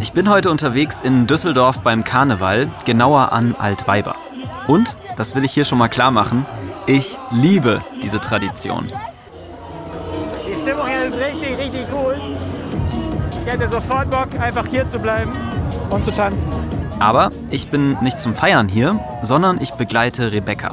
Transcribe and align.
Ich 0.00 0.12
bin 0.12 0.30
heute 0.30 0.50
unterwegs 0.50 1.00
in 1.02 1.26
Düsseldorf 1.26 1.80
beim 1.80 2.04
Karneval, 2.04 2.68
genauer 2.84 3.32
an 3.32 3.54
Altweiber. 3.58 4.14
Und, 4.66 4.96
das 5.16 5.34
will 5.34 5.44
ich 5.44 5.52
hier 5.52 5.64
schon 5.64 5.78
mal 5.78 5.88
klar 5.88 6.10
machen, 6.10 6.46
ich 6.86 7.16
liebe 7.30 7.80
diese 8.02 8.20
Tradition. 8.20 8.86
Die 10.46 10.60
Stimmung 10.60 10.86
hier 10.86 11.04
ist 11.04 11.16
richtig, 11.16 11.58
richtig 11.58 11.86
cool. 11.92 12.16
Ich 13.30 13.52
hätte 13.52 13.68
sofort 13.68 14.10
Bock, 14.10 14.28
einfach 14.40 14.66
hier 14.66 14.88
zu 14.88 14.98
bleiben 14.98 15.32
und 15.90 16.04
zu 16.04 16.10
tanzen. 16.10 16.50
Aber 17.00 17.30
ich 17.50 17.68
bin 17.68 17.96
nicht 18.02 18.20
zum 18.20 18.34
Feiern 18.34 18.68
hier, 18.68 18.98
sondern 19.22 19.60
ich 19.60 19.72
begleite 19.72 20.32
Rebecca. 20.32 20.70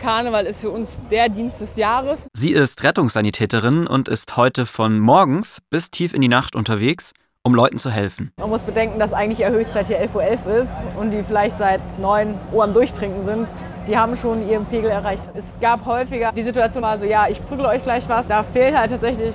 Karneval 0.00 0.46
ist 0.46 0.60
für 0.60 0.70
uns 0.70 0.98
der 1.10 1.28
Dienst 1.28 1.60
des 1.60 1.76
Jahres. 1.76 2.28
Sie 2.32 2.52
ist 2.52 2.82
Rettungssanitäterin 2.82 3.86
und 3.86 4.08
ist 4.08 4.36
heute 4.36 4.66
von 4.66 4.98
morgens 4.98 5.60
bis 5.70 5.90
tief 5.90 6.14
in 6.14 6.22
die 6.22 6.28
Nacht 6.28 6.56
unterwegs, 6.56 7.12
um 7.48 7.54
Leuten 7.54 7.78
zu 7.78 7.90
helfen. 7.90 8.30
Man 8.38 8.50
muss 8.50 8.62
bedenken, 8.62 8.98
dass 8.98 9.14
eigentlich 9.14 9.40
ihre 9.40 9.52
Höchstzeit 9.52 9.86
hier 9.86 9.98
11.11 10.02 10.14
Uhr 10.14 10.22
.11 10.22 10.62
ist 10.62 10.72
und 11.00 11.10
die 11.12 11.22
vielleicht 11.22 11.56
seit 11.56 11.80
9 11.98 12.34
Uhr 12.52 12.62
am 12.62 12.74
Durchtrinken 12.74 13.24
sind. 13.24 13.48
Die 13.86 13.96
haben 13.96 14.16
schon 14.16 14.46
ihren 14.46 14.66
Pegel 14.66 14.90
erreicht. 14.90 15.22
Es 15.34 15.58
gab 15.58 15.86
häufiger 15.86 16.30
die 16.32 16.42
Situation, 16.42 16.82
war 16.82 16.98
so, 16.98 17.06
ja, 17.06 17.26
ich 17.26 17.42
prügel 17.46 17.64
euch 17.64 17.82
gleich 17.82 18.06
was. 18.06 18.28
Da 18.28 18.42
fehlt 18.42 18.76
halt 18.76 18.90
tatsächlich, 18.90 19.34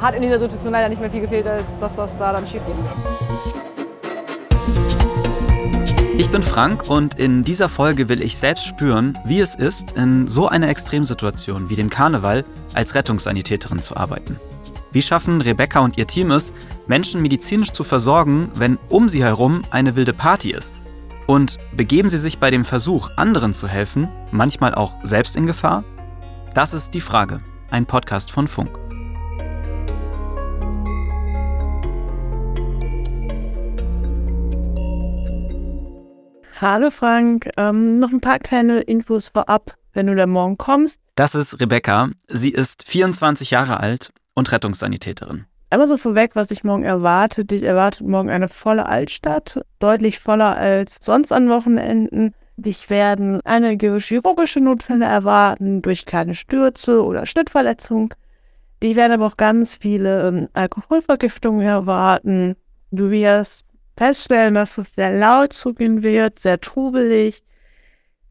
hat 0.00 0.16
in 0.16 0.22
dieser 0.22 0.40
Situation 0.40 0.72
leider 0.72 0.88
nicht 0.88 1.00
mehr 1.00 1.10
viel 1.10 1.20
gefehlt, 1.20 1.46
als 1.46 1.78
dass 1.78 1.94
das 1.94 2.18
da 2.18 2.32
dann 2.32 2.44
schief 2.44 2.62
geht. 2.66 2.82
Ich 6.18 6.30
bin 6.30 6.42
Frank 6.42 6.90
und 6.90 7.20
in 7.20 7.44
dieser 7.44 7.68
Folge 7.68 8.08
will 8.08 8.20
ich 8.20 8.36
selbst 8.36 8.66
spüren, 8.66 9.16
wie 9.24 9.38
es 9.38 9.54
ist, 9.54 9.92
in 9.92 10.26
so 10.26 10.48
einer 10.48 10.68
Extremsituation 10.68 11.68
wie 11.68 11.76
dem 11.76 11.88
Karneval 11.88 12.42
als 12.72 12.96
Rettungssanitäterin 12.96 13.78
zu 13.78 13.96
arbeiten. 13.96 14.40
Wie 14.94 15.02
schaffen 15.02 15.40
Rebecca 15.40 15.80
und 15.80 15.98
ihr 15.98 16.06
Team 16.06 16.30
es, 16.30 16.52
Menschen 16.86 17.20
medizinisch 17.20 17.72
zu 17.72 17.82
versorgen, 17.82 18.48
wenn 18.54 18.78
um 18.88 19.08
sie 19.08 19.24
herum 19.24 19.62
eine 19.72 19.96
wilde 19.96 20.12
Party 20.12 20.52
ist? 20.52 20.76
Und 21.26 21.58
begeben 21.76 22.08
sie 22.08 22.20
sich 22.20 22.38
bei 22.38 22.52
dem 22.52 22.64
Versuch, 22.64 23.10
anderen 23.16 23.54
zu 23.54 23.66
helfen, 23.66 24.08
manchmal 24.30 24.72
auch 24.72 24.94
selbst 25.02 25.34
in 25.34 25.46
Gefahr? 25.46 25.82
Das 26.54 26.72
ist 26.74 26.94
die 26.94 27.00
Frage. 27.00 27.38
Ein 27.72 27.86
Podcast 27.86 28.30
von 28.30 28.46
Funk. 28.46 28.78
Hallo 36.60 36.90
Frank, 36.90 37.50
ähm, 37.56 37.98
noch 37.98 38.12
ein 38.12 38.20
paar 38.20 38.38
kleine 38.38 38.82
Infos 38.82 39.26
vorab, 39.26 39.76
wenn 39.92 40.06
du 40.06 40.14
da 40.14 40.28
morgen 40.28 40.56
kommst. 40.56 41.00
Das 41.16 41.34
ist 41.34 41.58
Rebecca. 41.60 42.10
Sie 42.28 42.50
ist 42.50 42.88
24 42.88 43.50
Jahre 43.50 43.80
alt 43.80 44.12
und 44.34 44.50
Rettungssanitäterin. 44.52 45.46
Einmal 45.70 45.88
so 45.88 45.96
vorweg, 45.96 46.36
was 46.36 46.50
ich 46.50 46.62
morgen 46.62 46.84
erwarte. 46.84 47.44
Dich 47.44 47.62
erwartet 47.62 48.06
morgen 48.06 48.30
eine 48.30 48.48
volle 48.48 48.86
Altstadt, 48.86 49.60
deutlich 49.80 50.20
voller 50.20 50.56
als 50.56 50.98
sonst 51.00 51.32
an 51.32 51.48
Wochenenden. 51.48 52.34
Dich 52.56 52.90
werden 52.90 53.40
einige 53.44 53.96
chirurgische 53.98 54.60
Notfälle 54.60 55.04
erwarten 55.04 55.82
durch 55.82 56.06
kleine 56.06 56.34
Stürze 56.34 57.04
oder 57.04 57.26
Schnittverletzungen. 57.26 58.10
Dich 58.82 58.96
werden 58.96 59.12
aber 59.12 59.26
auch 59.26 59.36
ganz 59.36 59.78
viele 59.78 60.28
ähm, 60.28 60.48
Alkoholvergiftungen 60.52 61.66
erwarten. 61.66 62.54
Du 62.92 63.10
wirst 63.10 63.66
feststellen, 63.96 64.54
dass 64.54 64.78
es 64.78 64.94
sehr 64.94 65.16
laut 65.18 65.52
zugehen 65.52 66.02
wird, 66.02 66.38
sehr 66.38 66.60
trubelig, 66.60 67.42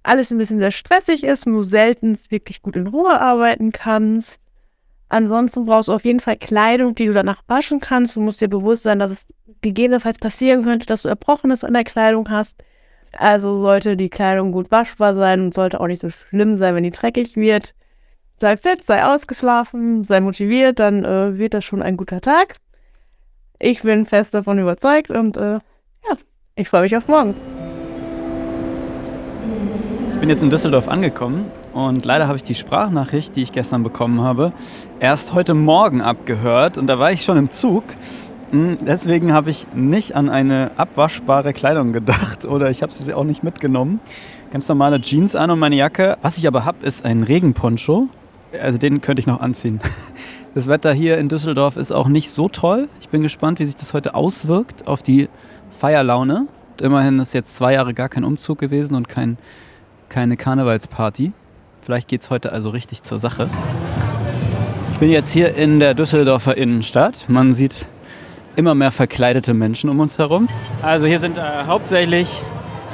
alles 0.04 0.32
ein 0.32 0.38
bisschen 0.38 0.60
sehr 0.60 0.72
stressig 0.72 1.24
ist, 1.24 1.48
nur 1.48 1.64
selten 1.64 2.18
wirklich 2.30 2.62
gut 2.62 2.76
in 2.76 2.88
Ruhe 2.88 3.20
arbeiten 3.20 3.72
kannst. 3.72 4.40
Ansonsten 5.14 5.68
brauchst 5.68 5.90
du 5.90 5.94
auf 5.94 6.06
jeden 6.06 6.22
Fall 6.22 6.38
Kleidung, 6.38 6.96
die 6.96 7.06
du 7.06 7.14
danach 7.14 7.44
waschen 7.46 7.80
kannst. 7.80 8.16
Du 8.16 8.20
musst 8.20 8.42
dir 8.42 8.48
bewusst 8.48 8.82
sein, 8.82 8.98
dass 8.98 9.12
es 9.12 9.28
gegebenenfalls 9.62 10.18
passieren 10.18 10.64
könnte, 10.64 10.88
dass 10.88 11.04
du 11.04 11.08
Erbrochenes 11.08 11.64
an 11.64 11.74
der 11.74 11.84
Kleidung 11.84 12.32
hast. 12.32 12.64
Also 13.12 13.54
sollte 13.54 13.96
die 13.96 14.10
Kleidung 14.10 14.52
gut 14.52 14.72
waschbar 14.72 15.14
sein 15.14 15.42
und 15.42 15.54
sollte 15.54 15.80
auch 15.80 15.86
nicht 15.86 16.02
so 16.02 16.10
schlimm 16.10 16.58
sein, 16.58 16.74
wenn 16.74 16.84
die 16.84 16.90
dreckig 16.90 17.36
wird. 17.36 17.76
Sei 18.38 18.58
fit, 18.58 18.84
sei 18.84 19.06
ausgeschlafen, 19.06 20.04
sei 20.04 20.20
motiviert, 20.20 20.80
dann 20.80 21.06
äh, 21.06 21.38
wird 21.38 21.54
das 21.54 21.64
schon 21.64 21.84
ein 21.84 21.96
guter 21.96 22.20
Tag. 22.20 22.56
Ich 23.60 23.84
bin 23.84 24.08
fest 24.08 24.34
davon 24.34 24.58
überzeugt 24.58 25.12
und 25.12 25.38
äh, 25.38 25.60
ja, 25.60 26.18
ich 26.56 26.68
freue 26.68 26.82
mich 26.82 26.98
auf 26.98 27.08
morgen. 27.08 27.36
Ich 30.10 30.20
bin 30.20 30.30
jetzt 30.30 30.42
in 30.42 30.50
Düsseldorf 30.50 30.88
angekommen 30.88 31.52
und 31.74 32.06
leider 32.06 32.28
habe 32.28 32.38
ich 32.38 32.44
die 32.44 32.56
Sprachnachricht, 32.56 33.36
die 33.36 33.44
ich 33.44 33.52
gestern 33.52 33.84
bekommen 33.84 34.22
habe, 34.22 34.54
erst 35.04 35.34
heute 35.34 35.54
Morgen 35.54 36.00
abgehört 36.00 36.78
und 36.78 36.88
da 36.88 36.98
war 36.98 37.12
ich 37.12 37.26
schon 37.26 37.36
im 37.36 37.52
Zug. 37.52 37.84
Hm, 38.52 38.78
deswegen 38.88 39.34
habe 39.34 39.50
ich 39.50 39.68
nicht 39.76 40.16
an 40.16 40.30
eine 40.30 40.72
abwaschbare 40.78 41.52
Kleidung 41.52 41.92
gedacht 41.92 42.46
oder 42.50 42.72
ich 42.72 42.82
habe 42.82 42.94
sie 42.94 43.14
auch 43.14 43.26
nicht 43.26 43.44
mitgenommen. 43.44 44.00
Ganz 44.54 44.70
normale 44.70 45.02
Jeans 45.02 45.36
an 45.36 45.52
und 45.52 45.60
meine 45.60 45.76
Jacke. 45.76 46.18
Was 46.22 46.38
ich 46.38 46.48
aber 46.48 46.64
habe, 46.64 46.86
ist 46.86 47.04
ein 47.04 47.24
Regenponcho. 47.24 48.08
Also 48.58 48.78
den 48.78 49.02
könnte 49.02 49.20
ich 49.20 49.28
noch 49.28 49.42
anziehen. 49.42 49.80
Das 50.56 50.68
Wetter 50.68 50.94
hier 50.94 51.18
in 51.18 51.30
Düsseldorf 51.30 51.78
ist 51.78 51.92
auch 51.92 52.08
nicht 52.08 52.30
so 52.30 52.48
toll. 52.48 52.88
Ich 53.02 53.10
bin 53.10 53.24
gespannt, 53.24 53.60
wie 53.60 53.66
sich 53.66 53.76
das 53.76 53.96
heute 53.96 54.14
auswirkt 54.14 54.88
auf 54.88 55.02
die 55.02 55.28
Feierlaune. 55.80 56.46
Immerhin 56.80 57.18
ist 57.18 57.34
jetzt 57.34 57.56
zwei 57.56 57.74
Jahre 57.74 57.96
gar 57.96 58.08
kein 58.08 58.24
Umzug 58.24 58.60
gewesen 58.60 58.94
und 58.94 59.10
kein, 59.10 59.40
keine 60.10 60.38
Karnevalsparty. 60.38 61.34
Vielleicht 61.82 62.08
geht 62.08 62.22
es 62.22 62.30
heute 62.30 62.52
also 62.52 62.70
richtig 62.70 63.02
zur 63.02 63.18
Sache. 63.18 63.50
Ich 64.94 65.00
bin 65.00 65.10
jetzt 65.10 65.34
hier 65.34 65.56
in 65.56 65.80
der 65.80 65.96
Düsseldorfer 65.96 66.56
Innenstadt. 66.56 67.28
Man 67.28 67.52
sieht 67.52 67.88
immer 68.56 68.76
mehr 68.76 68.92
verkleidete 68.92 69.54
Menschen 69.54 69.90
um 69.90 70.00
uns 70.00 70.18
herum. 70.18 70.48
Also 70.82 71.08
hier 71.08 71.20
sind 71.20 71.38
äh, 71.38 71.42
hauptsächlich 71.66 72.30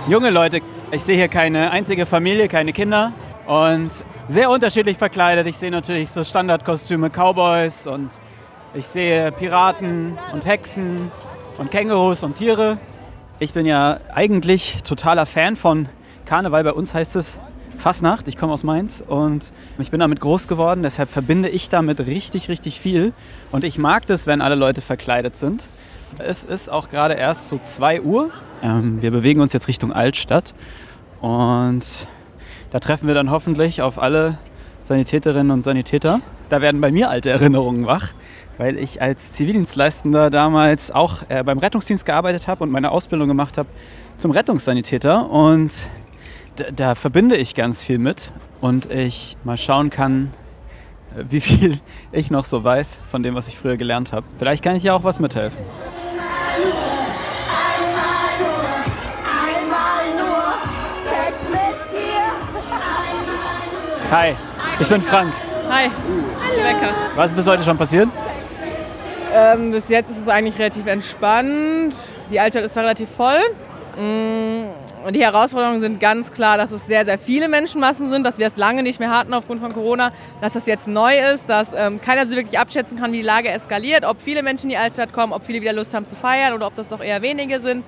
junge 0.07 0.31
Leute. 0.31 0.61
Ich 0.91 1.03
sehe 1.03 1.17
hier 1.17 1.27
keine 1.27 1.69
einzige 1.69 2.05
Familie, 2.07 2.47
keine 2.47 2.71
Kinder. 2.71 3.11
Und 3.45 3.91
sehr 4.27 4.49
unterschiedlich 4.49 4.97
verkleidet. 4.97 5.45
Ich 5.45 5.57
sehe 5.57 5.69
natürlich 5.69 6.09
so 6.09 6.23
Standardkostüme 6.23 7.09
Cowboys 7.09 7.85
und 7.85 8.09
ich 8.73 8.87
sehe 8.87 9.31
Piraten 9.33 10.17
und 10.31 10.45
Hexen 10.45 11.11
und 11.57 11.69
Kängurus 11.69 12.23
und 12.23 12.35
Tiere. 12.35 12.77
Ich 13.39 13.53
bin 13.53 13.65
ja 13.65 13.97
eigentlich 14.15 14.79
totaler 14.83 15.25
Fan 15.25 15.57
von 15.57 15.89
Karneval. 16.25 16.63
Bei 16.63 16.73
uns 16.73 16.93
heißt 16.93 17.17
es 17.17 17.37
Fasnacht. 17.79 18.27
Ich 18.27 18.37
komme 18.37 18.53
aus 18.53 18.63
Mainz 18.63 19.03
und 19.05 19.51
ich 19.79 19.89
bin 19.89 19.99
damit 19.99 20.19
groß 20.19 20.47
geworden. 20.47 20.83
Deshalb 20.83 21.09
verbinde 21.09 21.49
ich 21.49 21.69
damit 21.69 21.99
richtig, 22.01 22.49
richtig 22.49 22.79
viel. 22.79 23.13
Und 23.51 23.63
ich 23.63 23.77
mag 23.77 24.05
das, 24.05 24.27
wenn 24.27 24.41
alle 24.41 24.55
Leute 24.55 24.81
verkleidet 24.81 25.37
sind. 25.37 25.67
Es 26.17 26.43
ist 26.43 26.69
auch 26.69 26.89
gerade 26.89 27.13
erst 27.13 27.49
so 27.49 27.57
2 27.57 28.01
Uhr. 28.01 28.31
Ähm, 28.61 29.01
wir 29.01 29.11
bewegen 29.11 29.41
uns 29.41 29.53
jetzt 29.53 29.67
Richtung 29.67 29.93
Altstadt. 29.93 30.53
Und 31.21 31.85
da 32.71 32.79
treffen 32.79 33.07
wir 33.07 33.13
dann 33.13 33.31
hoffentlich 33.31 33.81
auf 33.81 33.99
alle 33.99 34.37
Sanitäterinnen 34.83 35.51
und 35.51 35.61
Sanitäter. 35.61 36.21
Da 36.49 36.61
werden 36.61 36.81
bei 36.81 36.91
mir 36.91 37.09
alte 37.09 37.29
Erinnerungen 37.29 37.85
wach, 37.85 38.09
weil 38.57 38.77
ich 38.77 39.01
als 39.01 39.33
Zivildienstleistender 39.33 40.29
damals 40.29 40.91
auch 40.91 41.19
äh, 41.29 41.43
beim 41.43 41.59
Rettungsdienst 41.59 42.05
gearbeitet 42.05 42.47
habe 42.47 42.63
und 42.63 42.71
meine 42.71 42.91
Ausbildung 42.91 43.27
gemacht 43.27 43.57
habe 43.57 43.69
zum 44.17 44.31
Rettungssanitäter. 44.31 45.29
Und 45.29 45.87
da 46.73 46.95
verbinde 46.95 47.35
ich 47.35 47.55
ganz 47.55 47.83
viel 47.83 47.97
mit 47.97 48.31
und 48.61 48.91
ich 48.91 49.37
mal 49.43 49.57
schauen 49.57 49.89
kann, 49.89 50.33
äh, 51.15 51.23
wie 51.29 51.41
viel 51.41 51.79
ich 52.11 52.31
noch 52.31 52.45
so 52.45 52.63
weiß 52.63 52.99
von 53.09 53.23
dem, 53.23 53.35
was 53.35 53.47
ich 53.47 53.57
früher 53.57 53.77
gelernt 53.77 54.13
habe. 54.13 54.25
Vielleicht 54.37 54.63
kann 54.63 54.75
ich 54.75 54.83
ja 54.83 54.93
auch 54.93 55.03
was 55.03 55.19
mithelfen. 55.19 55.59
Hi, 64.11 64.33
ich 64.79 64.89
bin 64.89 65.01
Frank. 65.03 65.31
Hi, 65.69 65.83
lecker. 66.63 66.89
Was 67.15 67.29
ist 67.29 67.35
bis 67.35 67.45
heute 67.45 67.63
schon 67.63 67.77
passiert? 67.77 68.09
Ähm, 69.35 69.71
bis 69.71 69.87
jetzt 69.87 70.09
ist 70.09 70.17
es 70.23 70.27
eigentlich 70.27 70.57
relativ 70.57 70.87
entspannt. 70.87 71.93
Die 72.31 72.39
Altstadt 72.39 72.63
ist 72.63 72.75
relativ 72.75 73.07
voll. 73.15 73.39
Und 75.03 75.15
die 75.15 75.23
Herausforderungen 75.23 75.79
sind 75.79 76.01
ganz 76.01 76.31
klar, 76.31 76.57
dass 76.57 76.71
es 76.71 76.85
sehr, 76.85 77.05
sehr 77.05 77.17
viele 77.17 77.47
Menschenmassen 77.47 78.11
sind, 78.11 78.25
dass 78.25 78.37
wir 78.37 78.47
es 78.47 78.57
lange 78.57 78.83
nicht 78.83 78.99
mehr 78.99 79.09
hatten 79.09 79.33
aufgrund 79.33 79.61
von 79.61 79.73
Corona, 79.73 80.11
dass 80.41 80.53
das 80.53 80.65
jetzt 80.65 80.87
neu 80.87 81.17
ist, 81.33 81.47
dass 81.47 81.69
ähm, 81.73 82.01
keiner 82.01 82.27
so 82.27 82.35
wirklich 82.35 82.59
abschätzen 82.59 82.99
kann, 82.99 83.13
wie 83.13 83.17
die 83.17 83.23
Lage 83.23 83.49
eskaliert, 83.49 84.03
ob 84.03 84.21
viele 84.21 84.43
Menschen 84.43 84.65
in 84.65 84.71
die 84.71 84.77
Altstadt 84.77 85.13
kommen, 85.13 85.31
ob 85.31 85.45
viele 85.45 85.61
wieder 85.61 85.71
Lust 85.71 85.93
haben 85.93 86.05
zu 86.05 86.17
feiern 86.17 86.53
oder 86.53 86.67
ob 86.67 86.75
das 86.75 86.89
doch 86.89 87.01
eher 87.01 87.21
wenige 87.21 87.61
sind. 87.61 87.85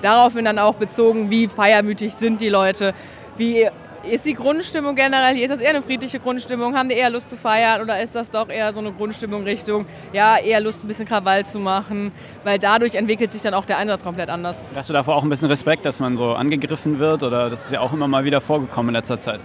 Daraufhin 0.00 0.46
dann 0.46 0.58
auch 0.58 0.76
bezogen, 0.76 1.28
wie 1.30 1.48
feiermütig 1.48 2.14
sind 2.14 2.40
die 2.40 2.48
Leute, 2.48 2.94
wie 3.36 3.68
ist 4.04 4.24
die 4.24 4.34
Grundstimmung 4.34 4.94
generell 4.94 5.34
hier? 5.34 5.44
Ist 5.44 5.50
das 5.50 5.60
eher 5.60 5.70
eine 5.70 5.82
friedliche 5.82 6.20
Grundstimmung? 6.20 6.76
Haben 6.76 6.88
die 6.88 6.94
eher 6.94 7.10
Lust 7.10 7.30
zu 7.30 7.36
feiern 7.36 7.82
oder 7.82 8.00
ist 8.00 8.14
das 8.14 8.30
doch 8.30 8.48
eher 8.48 8.72
so 8.72 8.80
eine 8.80 8.92
Grundstimmung 8.92 9.44
Richtung, 9.44 9.86
ja, 10.12 10.38
eher 10.38 10.60
Lust, 10.60 10.84
ein 10.84 10.88
bisschen 10.88 11.06
Krawall 11.06 11.44
zu 11.44 11.58
machen? 11.58 12.12
Weil 12.44 12.58
dadurch 12.58 12.94
entwickelt 12.94 13.32
sich 13.32 13.42
dann 13.42 13.54
auch 13.54 13.64
der 13.64 13.78
Einsatz 13.78 14.02
komplett 14.02 14.30
anders. 14.30 14.68
Hast 14.74 14.88
du 14.88 14.92
davor 14.92 15.16
auch 15.16 15.22
ein 15.22 15.28
bisschen 15.28 15.48
Respekt, 15.48 15.84
dass 15.84 16.00
man 16.00 16.16
so 16.16 16.32
angegriffen 16.32 16.98
wird 16.98 17.22
oder 17.22 17.50
das 17.50 17.66
ist 17.66 17.72
ja 17.72 17.80
auch 17.80 17.92
immer 17.92 18.08
mal 18.08 18.24
wieder 18.24 18.40
vorgekommen 18.40 18.90
in 18.90 18.94
letzter 18.94 19.18
Zeit? 19.18 19.40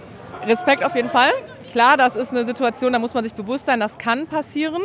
Respekt 0.46 0.84
auf 0.84 0.94
jeden 0.94 1.08
Fall. 1.08 1.30
Klar, 1.72 1.96
das 1.96 2.14
ist 2.14 2.30
eine 2.30 2.44
Situation, 2.44 2.92
da 2.92 2.98
muss 2.98 3.14
man 3.14 3.24
sich 3.24 3.34
bewusst 3.34 3.66
sein, 3.66 3.80
das 3.80 3.98
kann 3.98 4.26
passieren. 4.26 4.82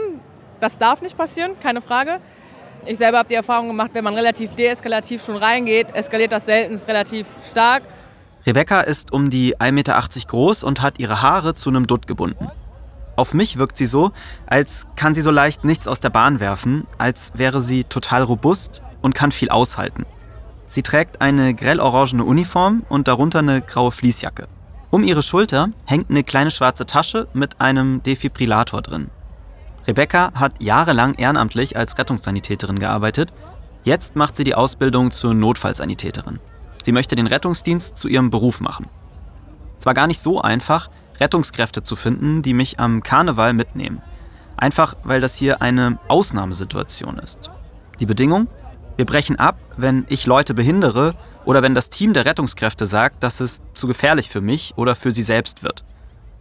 Das 0.59 0.77
darf 0.77 1.01
nicht 1.01 1.17
passieren, 1.17 1.51
keine 1.61 1.81
Frage. 1.81 2.19
Ich 2.85 2.97
selber 2.97 3.19
habe 3.19 3.29
die 3.29 3.35
Erfahrung 3.35 3.67
gemacht, 3.67 3.91
wenn 3.93 4.03
man 4.03 4.13
relativ 4.15 4.55
deeskalativ 4.55 5.23
schon 5.23 5.35
reingeht, 5.35 5.93
eskaliert 5.93 6.31
das 6.31 6.45
selten 6.45 6.75
relativ 6.87 7.27
stark. 7.49 7.83
Rebecca 8.45 8.81
ist 8.81 9.11
um 9.11 9.29
die 9.29 9.57
1,80 9.57 9.71
Meter 9.71 10.01
groß 10.27 10.63
und 10.63 10.81
hat 10.81 10.99
ihre 10.99 11.21
Haare 11.21 11.55
zu 11.55 11.69
einem 11.69 11.87
Dutt 11.87 12.07
gebunden. 12.07 12.47
Auf 13.15 13.33
mich 13.33 13.57
wirkt 13.57 13.75
sie 13.75 13.85
so, 13.85 14.11
als 14.47 14.87
kann 14.95 15.13
sie 15.13 15.21
so 15.21 15.29
leicht 15.29 15.65
nichts 15.65 15.87
aus 15.87 15.99
der 15.99 16.09
Bahn 16.09 16.39
werfen, 16.39 16.87
als 16.97 17.33
wäre 17.35 17.61
sie 17.61 17.83
total 17.83 18.23
robust 18.23 18.81
und 19.01 19.13
kann 19.13 19.33
viel 19.33 19.49
aushalten. 19.49 20.05
Sie 20.69 20.83
trägt 20.83 21.21
eine 21.21 21.53
grellorangene 21.53 22.23
Uniform 22.23 22.83
und 22.87 23.07
darunter 23.07 23.39
eine 23.39 23.61
graue 23.61 23.91
Fließjacke. 23.91 24.47
Um 24.91 25.03
ihre 25.03 25.21
Schulter 25.21 25.69
hängt 25.85 26.09
eine 26.09 26.23
kleine 26.23 26.49
schwarze 26.49 26.85
Tasche 26.85 27.27
mit 27.33 27.59
einem 27.59 28.01
Defibrillator 28.03 28.81
drin. 28.81 29.09
Rebecca 29.85 30.31
hat 30.35 30.61
jahrelang 30.61 31.15
ehrenamtlich 31.15 31.75
als 31.75 31.97
Rettungssanitäterin 31.97 32.79
gearbeitet. 32.79 33.33
Jetzt 33.83 34.15
macht 34.15 34.37
sie 34.37 34.43
die 34.43 34.55
Ausbildung 34.55 35.11
zur 35.11 35.33
Notfallsanitäterin. 35.33 36.39
Sie 36.83 36.91
möchte 36.91 37.15
den 37.15 37.27
Rettungsdienst 37.27 37.97
zu 37.97 38.07
ihrem 38.07 38.29
Beruf 38.29 38.61
machen. 38.61 38.87
Es 39.79 39.85
war 39.85 39.93
gar 39.93 40.07
nicht 40.07 40.19
so 40.19 40.41
einfach, 40.41 40.89
Rettungskräfte 41.19 41.83
zu 41.83 41.95
finden, 41.95 42.41
die 42.41 42.53
mich 42.53 42.79
am 42.79 43.03
Karneval 43.03 43.53
mitnehmen. 43.53 44.01
Einfach 44.57 44.95
weil 45.03 45.21
das 45.21 45.35
hier 45.35 45.61
eine 45.61 45.99
Ausnahmesituation 46.07 47.17
ist. 47.19 47.49
Die 47.99 48.05
Bedingung? 48.05 48.47
Wir 48.97 49.05
brechen 49.05 49.37
ab, 49.37 49.57
wenn 49.77 50.05
ich 50.09 50.25
Leute 50.25 50.53
behindere 50.53 51.15
oder 51.45 51.61
wenn 51.61 51.73
das 51.73 51.89
Team 51.89 52.13
der 52.13 52.25
Rettungskräfte 52.25 52.85
sagt, 52.85 53.23
dass 53.23 53.39
es 53.39 53.61
zu 53.73 53.87
gefährlich 53.87 54.29
für 54.29 54.41
mich 54.41 54.73
oder 54.75 54.95
für 54.95 55.13
sie 55.13 55.23
selbst 55.23 55.63
wird. 55.63 55.85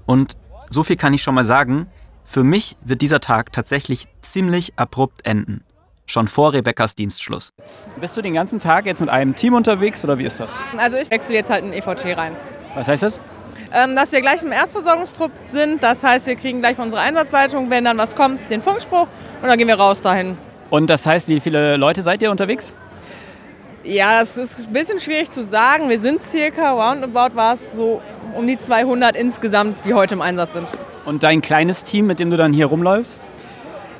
Und 0.07 0.37
so 0.71 0.83
viel 0.83 0.97
kann 0.97 1.15
ich 1.15 1.23
schon 1.23 1.37
mal 1.37 1.45
sagen, 1.45 1.87
für 2.25 2.45
mich 2.45 2.77
wird 2.85 3.01
dieser 3.01 3.21
Tag 3.21 3.53
tatsächlich 3.53 4.07
ziemlich 4.23 4.73
abrupt 4.77 5.25
enden. 5.25 5.63
Schon 6.11 6.27
vor 6.27 6.55
Rebekkas 6.55 6.95
Dienstschluss. 6.95 7.53
Bist 8.01 8.17
du 8.17 8.23
den 8.23 8.33
ganzen 8.33 8.59
Tag 8.59 8.87
jetzt 8.87 9.01
mit 9.01 9.11
einem 9.11 9.37
Team 9.37 9.53
unterwegs 9.53 10.03
oder 10.05 10.19
wie 10.19 10.25
ist 10.25 10.41
das? 10.41 10.51
Also 10.79 10.97
ich 10.97 11.11
wechsle 11.11 11.35
jetzt 11.35 11.51
halt 11.51 11.63
in 11.63 11.75
EVT 11.75 12.17
rein. 12.17 12.35
Was 12.75 12.89
heißt 12.89 13.03
das? 13.03 13.21
Ähm, 13.75 13.95
dass 13.95 14.11
wir 14.11 14.23
gleich 14.23 14.43
im 14.43 14.51
Erstversorgungstrupp 14.51 15.31
sind. 15.53 15.83
Das 15.83 16.03
heißt, 16.03 16.27
wir 16.27 16.37
kriegen 16.37 16.61
gleich 16.61 16.77
von 16.77 16.87
unserer 16.87 17.03
Einsatzleitung, 17.03 17.69
wenn 17.69 17.85
dann 17.85 17.99
was 17.99 18.17
kommt, 18.17 18.41
den 18.51 18.63
Funkspruch 18.63 19.07
und 19.43 19.49
dann 19.49 19.59
gehen 19.59 19.69
wir 19.69 19.79
raus 19.79 20.01
dahin. 20.01 20.39
Und 20.71 20.89
das 20.89 21.05
heißt, 21.05 21.29
wie 21.29 21.41
viele 21.41 21.77
Leute 21.77 22.01
seid 22.01 22.23
ihr 22.23 22.31
unterwegs? 22.31 22.73
Ja, 23.85 24.19
das 24.19 24.39
ist 24.39 24.61
ein 24.67 24.73
bisschen 24.73 25.01
schwierig 25.01 25.31
zu 25.31 25.45
sagen. 25.45 25.91
Wir 25.91 26.01
sind 26.01 26.23
circa, 26.25 26.73
roundabout 26.73 27.37
war 27.37 27.53
es 27.53 27.61
so 27.77 28.01
um 28.35 28.47
die 28.47 28.59
200 28.59 29.15
insgesamt, 29.15 29.85
die 29.85 29.93
heute 29.93 30.15
im 30.15 30.23
Einsatz 30.23 30.55
sind. 30.55 30.69
Und 31.05 31.23
dein 31.23 31.43
kleines 31.43 31.83
Team, 31.83 32.07
mit 32.07 32.19
dem 32.19 32.31
du 32.31 32.39
dann 32.39 32.55
hier 32.55 32.67
rumläufst? 32.67 33.28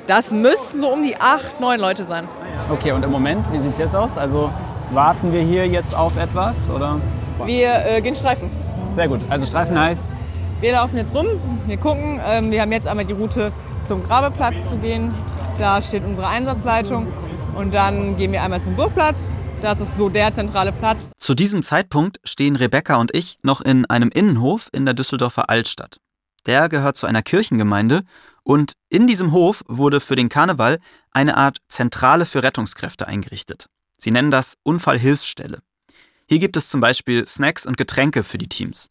Das 0.09 0.31
müssten 0.31 0.81
so 0.81 0.87
um 0.89 1.03
die 1.03 1.15
acht, 1.17 1.59
neun 1.59 1.79
Leute 1.79 2.03
sein. 2.03 2.27
Okay, 2.67 2.93
und 2.93 3.03
im 3.03 3.11
Moment, 3.11 3.45
wie 3.53 3.59
sieht 3.59 3.73
es 3.73 3.77
jetzt 3.77 3.95
aus? 3.95 4.17
Also 4.17 4.51
warten 4.91 5.31
wir 5.31 5.41
hier 5.41 5.67
jetzt 5.67 5.93
auf 5.93 6.17
etwas 6.17 6.67
oder? 6.71 6.99
Wir 7.45 7.85
äh, 7.85 8.01
gehen 8.01 8.15
Streifen. 8.15 8.49
Sehr 8.89 9.07
gut. 9.07 9.19
Also 9.29 9.45
Streifen 9.45 9.79
heißt? 9.79 10.15
Wir 10.61 10.71
laufen 10.71 10.97
jetzt 10.97 11.13
rum, 11.13 11.27
wir 11.67 11.77
gucken. 11.77 12.19
Ähm, 12.25 12.49
wir 12.49 12.63
haben 12.63 12.71
jetzt 12.71 12.87
einmal 12.87 13.05
die 13.05 13.13
Route 13.13 13.51
zum 13.83 14.01
Grabeplatz 14.03 14.69
zu 14.69 14.77
gehen. 14.77 15.13
Da 15.59 15.79
steht 15.79 16.03
unsere 16.03 16.25
Einsatzleitung. 16.25 17.05
Und 17.55 17.75
dann 17.75 18.17
gehen 18.17 18.31
wir 18.31 18.41
einmal 18.41 18.63
zum 18.63 18.75
Burgplatz. 18.75 19.29
Das 19.61 19.79
ist 19.79 19.95
so 19.95 20.09
der 20.09 20.33
zentrale 20.33 20.71
Platz. 20.71 21.07
Zu 21.19 21.35
diesem 21.35 21.61
Zeitpunkt 21.61 22.19
stehen 22.23 22.55
Rebecca 22.55 22.95
und 22.95 23.15
ich 23.15 23.37
noch 23.43 23.61
in 23.61 23.85
einem 23.85 24.09
Innenhof 24.09 24.69
in 24.71 24.85
der 24.85 24.95
Düsseldorfer 24.95 25.51
Altstadt. 25.51 25.99
Der 26.47 26.67
gehört 26.67 26.97
zu 26.97 27.05
einer 27.05 27.21
Kirchengemeinde 27.21 28.01
und 28.49 28.73
in 28.89 29.05
diesem 29.05 29.31
Hof 29.31 29.63
wurde 29.67 29.99
für 29.99 30.15
den 30.15 30.27
Karneval 30.27 30.79
eine 31.11 31.37
Art 31.37 31.59
Zentrale 31.69 32.25
für 32.25 32.41
Rettungskräfte 32.41 33.07
eingerichtet. 33.07 33.69
Sie 33.99 34.09
nennen 34.09 34.31
das 34.31 34.55
Unfallhilfsstelle. 34.63 35.59
Hier 36.27 36.39
gibt 36.39 36.57
es 36.57 36.67
zum 36.67 36.81
Beispiel 36.81 37.27
Snacks 37.27 37.67
und 37.67 37.77
Getränke 37.77 38.23
für 38.23 38.39
die 38.39 38.49
Teams. 38.49 38.87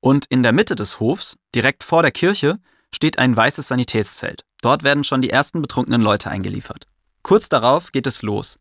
Und 0.00 0.24
in 0.30 0.42
der 0.42 0.54
Mitte 0.54 0.76
des 0.76 0.98
Hofs, 0.98 1.36
direkt 1.54 1.84
vor 1.84 2.00
der 2.00 2.10
Kirche, 2.10 2.54
steht 2.90 3.18
ein 3.18 3.36
weißes 3.36 3.68
Sanitätszelt. 3.68 4.44
Dort 4.62 4.82
werden 4.82 5.04
schon 5.04 5.20
die 5.20 5.28
ersten 5.28 5.60
betrunkenen 5.60 6.00
Leute 6.00 6.30
eingeliefert. 6.30 6.86
Kurz 7.22 7.50
darauf 7.50 7.92
geht 7.92 8.06
es 8.06 8.22
los. 8.22 8.58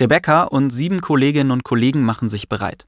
Rebecca 0.00 0.42
und 0.42 0.70
sieben 0.70 1.00
Kolleginnen 1.00 1.52
und 1.52 1.62
Kollegen 1.62 2.02
machen 2.02 2.28
sich 2.28 2.48
bereit. 2.48 2.86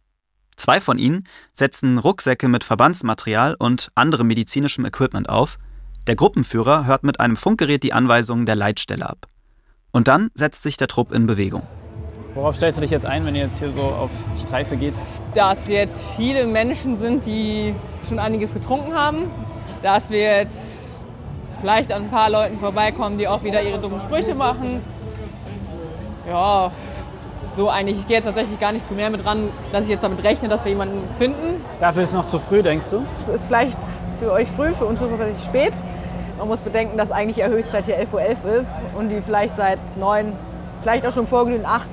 Zwei 0.56 0.80
von 0.80 0.98
ihnen 0.98 1.28
setzen 1.52 1.98
Rucksäcke 1.98 2.48
mit 2.48 2.64
Verbandsmaterial 2.64 3.54
und 3.56 3.92
anderem 3.94 4.26
medizinischem 4.26 4.84
Equipment 4.84 5.28
auf. 5.28 5.58
Der 6.06 6.16
Gruppenführer 6.16 6.84
hört 6.84 7.02
mit 7.02 7.18
einem 7.18 7.34
Funkgerät 7.34 7.82
die 7.82 7.94
Anweisungen 7.94 8.44
der 8.44 8.56
Leitstelle 8.56 9.08
ab. 9.08 9.26
Und 9.90 10.06
dann 10.06 10.30
setzt 10.34 10.62
sich 10.62 10.76
der 10.76 10.86
Trupp 10.86 11.12
in 11.12 11.26
Bewegung. 11.26 11.62
Worauf 12.34 12.56
stellst 12.56 12.76
du 12.76 12.82
dich 12.82 12.90
jetzt 12.90 13.06
ein, 13.06 13.24
wenn 13.24 13.34
ihr 13.34 13.44
jetzt 13.44 13.58
hier 13.58 13.72
so 13.72 13.80
auf 13.80 14.10
Streife 14.38 14.76
geht? 14.76 14.92
Dass 15.34 15.66
jetzt 15.68 16.04
viele 16.16 16.46
Menschen 16.46 16.98
sind, 16.98 17.24
die 17.24 17.74
schon 18.06 18.18
einiges 18.18 18.52
getrunken 18.52 18.92
haben. 18.92 19.30
Dass 19.80 20.10
wir 20.10 20.18
jetzt 20.18 21.06
vielleicht 21.58 21.90
an 21.90 22.02
ein 22.02 22.10
paar 22.10 22.28
Leuten 22.28 22.58
vorbeikommen, 22.58 23.16
die 23.16 23.26
auch 23.26 23.42
wieder 23.42 23.62
ihre 23.62 23.78
dummen 23.78 23.98
Sprüche 23.98 24.34
machen. 24.34 24.82
Ja, 26.28 26.70
so 27.56 27.70
eigentlich. 27.70 28.00
Ich 28.00 28.06
gehe 28.06 28.16
jetzt 28.16 28.26
tatsächlich 28.26 28.60
gar 28.60 28.72
nicht 28.72 28.86
primär 28.88 29.08
mit 29.08 29.24
ran, 29.24 29.48
dass 29.72 29.84
ich 29.84 29.90
jetzt 29.90 30.04
damit 30.04 30.22
rechne, 30.22 30.48
dass 30.48 30.64
wir 30.64 30.72
jemanden 30.72 30.98
finden. 31.16 31.64
Dafür 31.80 32.02
ist 32.02 32.10
es 32.10 32.14
noch 32.14 32.26
zu 32.26 32.38
früh, 32.38 32.62
denkst 32.62 32.90
du? 32.90 33.06
Es 33.18 33.28
ist 33.28 33.46
vielleicht 33.46 33.78
für 34.24 34.32
euch 34.32 34.48
früh, 34.48 34.72
für 34.72 34.86
uns 34.86 35.02
ist 35.02 35.10
es 35.10 35.18
tatsächlich 35.18 35.44
spät. 35.44 35.74
Man 36.38 36.48
muss 36.48 36.60
bedenken, 36.60 36.96
dass 36.96 37.12
eigentlich 37.12 37.36
die 37.36 37.44
Höchstzeit 37.44 37.84
hier 37.84 38.00
11.11 38.00 38.12
Uhr 38.12 38.20
.11 38.20 38.60
ist 38.60 38.70
und 38.96 39.08
die 39.10 39.20
vielleicht 39.20 39.54
seit 39.54 39.78
9, 39.98 40.32
vielleicht 40.80 41.06
auch 41.06 41.12
schon 41.12 41.26
vorglühend 41.26 41.66
8 41.66 41.86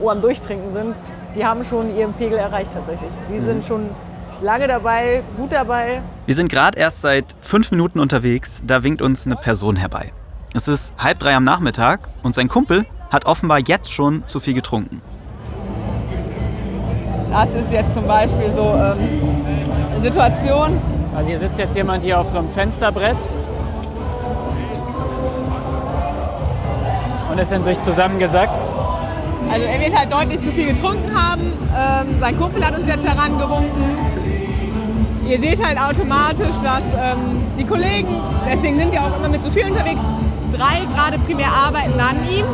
Uhr 0.00 0.10
am 0.10 0.20
Durchtrinken 0.22 0.72
sind. 0.72 0.94
Die 1.36 1.44
haben 1.44 1.62
schon 1.62 1.94
ihren 1.94 2.14
Pegel 2.14 2.38
erreicht 2.38 2.72
tatsächlich. 2.72 3.10
Die 3.28 3.38
mhm. 3.38 3.44
sind 3.44 3.64
schon 3.66 3.90
lange 4.40 4.66
dabei, 4.66 5.22
gut 5.36 5.52
dabei. 5.52 6.00
Wir 6.24 6.34
sind 6.34 6.48
gerade 6.48 6.78
erst 6.78 7.02
seit 7.02 7.36
fünf 7.42 7.70
Minuten 7.70 8.00
unterwegs, 8.00 8.62
da 8.66 8.82
winkt 8.82 9.02
uns 9.02 9.26
eine 9.26 9.36
Person 9.36 9.76
herbei. 9.76 10.10
Es 10.54 10.68
ist 10.68 10.94
halb 10.96 11.18
drei 11.18 11.34
am 11.36 11.44
Nachmittag 11.44 12.08
und 12.22 12.34
sein 12.34 12.48
Kumpel 12.48 12.86
hat 13.10 13.26
offenbar 13.26 13.58
jetzt 13.58 13.92
schon 13.92 14.26
zu 14.26 14.40
viel 14.40 14.54
getrunken. 14.54 15.02
Das 17.30 17.48
ist 17.50 17.70
jetzt 17.72 17.94
zum 17.94 18.06
Beispiel 18.06 18.52
so 18.54 18.74
ähm, 18.74 18.96
eine 19.92 20.02
Situation. 20.02 21.01
Also 21.14 21.28
hier 21.28 21.38
sitzt 21.38 21.58
jetzt 21.58 21.76
jemand 21.76 22.02
hier 22.02 22.18
auf 22.18 22.30
so 22.30 22.38
einem 22.38 22.48
Fensterbrett 22.48 23.16
und 27.30 27.38
ist 27.38 27.52
in 27.52 27.62
sich 27.62 27.80
zusammengesackt. 27.80 28.70
Also 29.50 29.66
er 29.66 29.80
wird 29.80 29.98
halt 29.98 30.12
deutlich 30.12 30.42
zu 30.42 30.52
viel 30.52 30.68
getrunken 30.68 31.14
haben. 31.14 31.52
Ähm, 31.76 32.20
sein 32.20 32.38
Kumpel 32.38 32.64
hat 32.64 32.78
uns 32.78 32.88
jetzt 32.88 33.06
herangewunken. 33.06 33.82
Ihr 35.28 35.40
seht 35.40 35.64
halt 35.64 35.78
automatisch, 35.78 36.56
dass 36.62 36.82
ähm, 37.00 37.42
die 37.58 37.64
Kollegen, 37.64 38.20
deswegen 38.50 38.78
sind 38.78 38.92
wir 38.92 39.02
auch 39.02 39.16
immer 39.18 39.28
mit 39.28 39.42
so 39.42 39.50
viel 39.50 39.66
unterwegs, 39.66 40.00
drei 40.52 40.86
gerade 40.94 41.18
primär 41.18 41.48
arbeiten 41.48 41.98
an 42.00 42.16
ihm 42.30 42.46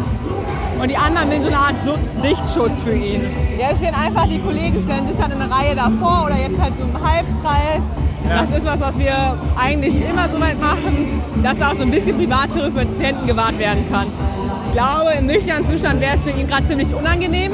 und 0.81 0.89
die 0.89 0.97
anderen 0.97 1.31
sind 1.31 1.43
so 1.43 1.49
eine 1.49 1.59
Art 1.59 1.75
Sichtschutz 2.23 2.81
für 2.81 2.95
ihn. 2.95 3.23
Ja, 3.59 3.71
es 3.73 3.79
stehen 3.79 3.95
einfach 3.95 4.27
die 4.29 4.39
Kollegen, 4.39 4.81
stellen 4.83 5.09
sich 5.09 5.17
dann 5.17 5.33
in 5.33 5.41
eine 5.41 5.53
Reihe 5.53 5.75
davor 5.75 6.27
oder 6.27 6.37
jetzt 6.37 6.61
halt 6.61 6.73
so 6.79 6.85
im 6.85 6.95
Halbkreis. 6.95 7.83
Ja. 8.29 8.43
Das 8.43 8.59
ist 8.59 8.67
was, 8.67 8.81
was 8.81 8.99
wir 8.99 9.39
eigentlich 9.59 9.95
immer 9.95 10.29
so 10.29 10.41
weit 10.41 10.61
machen, 10.61 11.23
dass 11.43 11.59
da 11.59 11.69
auch 11.69 11.77
so 11.77 11.83
ein 11.83 11.91
bisschen 11.91 12.17
Privatsphäre 12.17 12.71
für 12.71 12.85
Patienten 12.85 13.27
gewahrt 13.27 13.59
werden 13.59 13.85
kann. 13.91 14.07
Ich 14.67 14.73
glaube, 14.73 15.13
im 15.19 15.27
nüchternen 15.27 15.67
Zustand 15.67 16.01
wäre 16.01 16.17
es 16.17 16.23
für 16.23 16.39
ihn 16.39 16.47
gerade 16.47 16.67
ziemlich 16.67 16.95
unangenehm. 16.95 17.53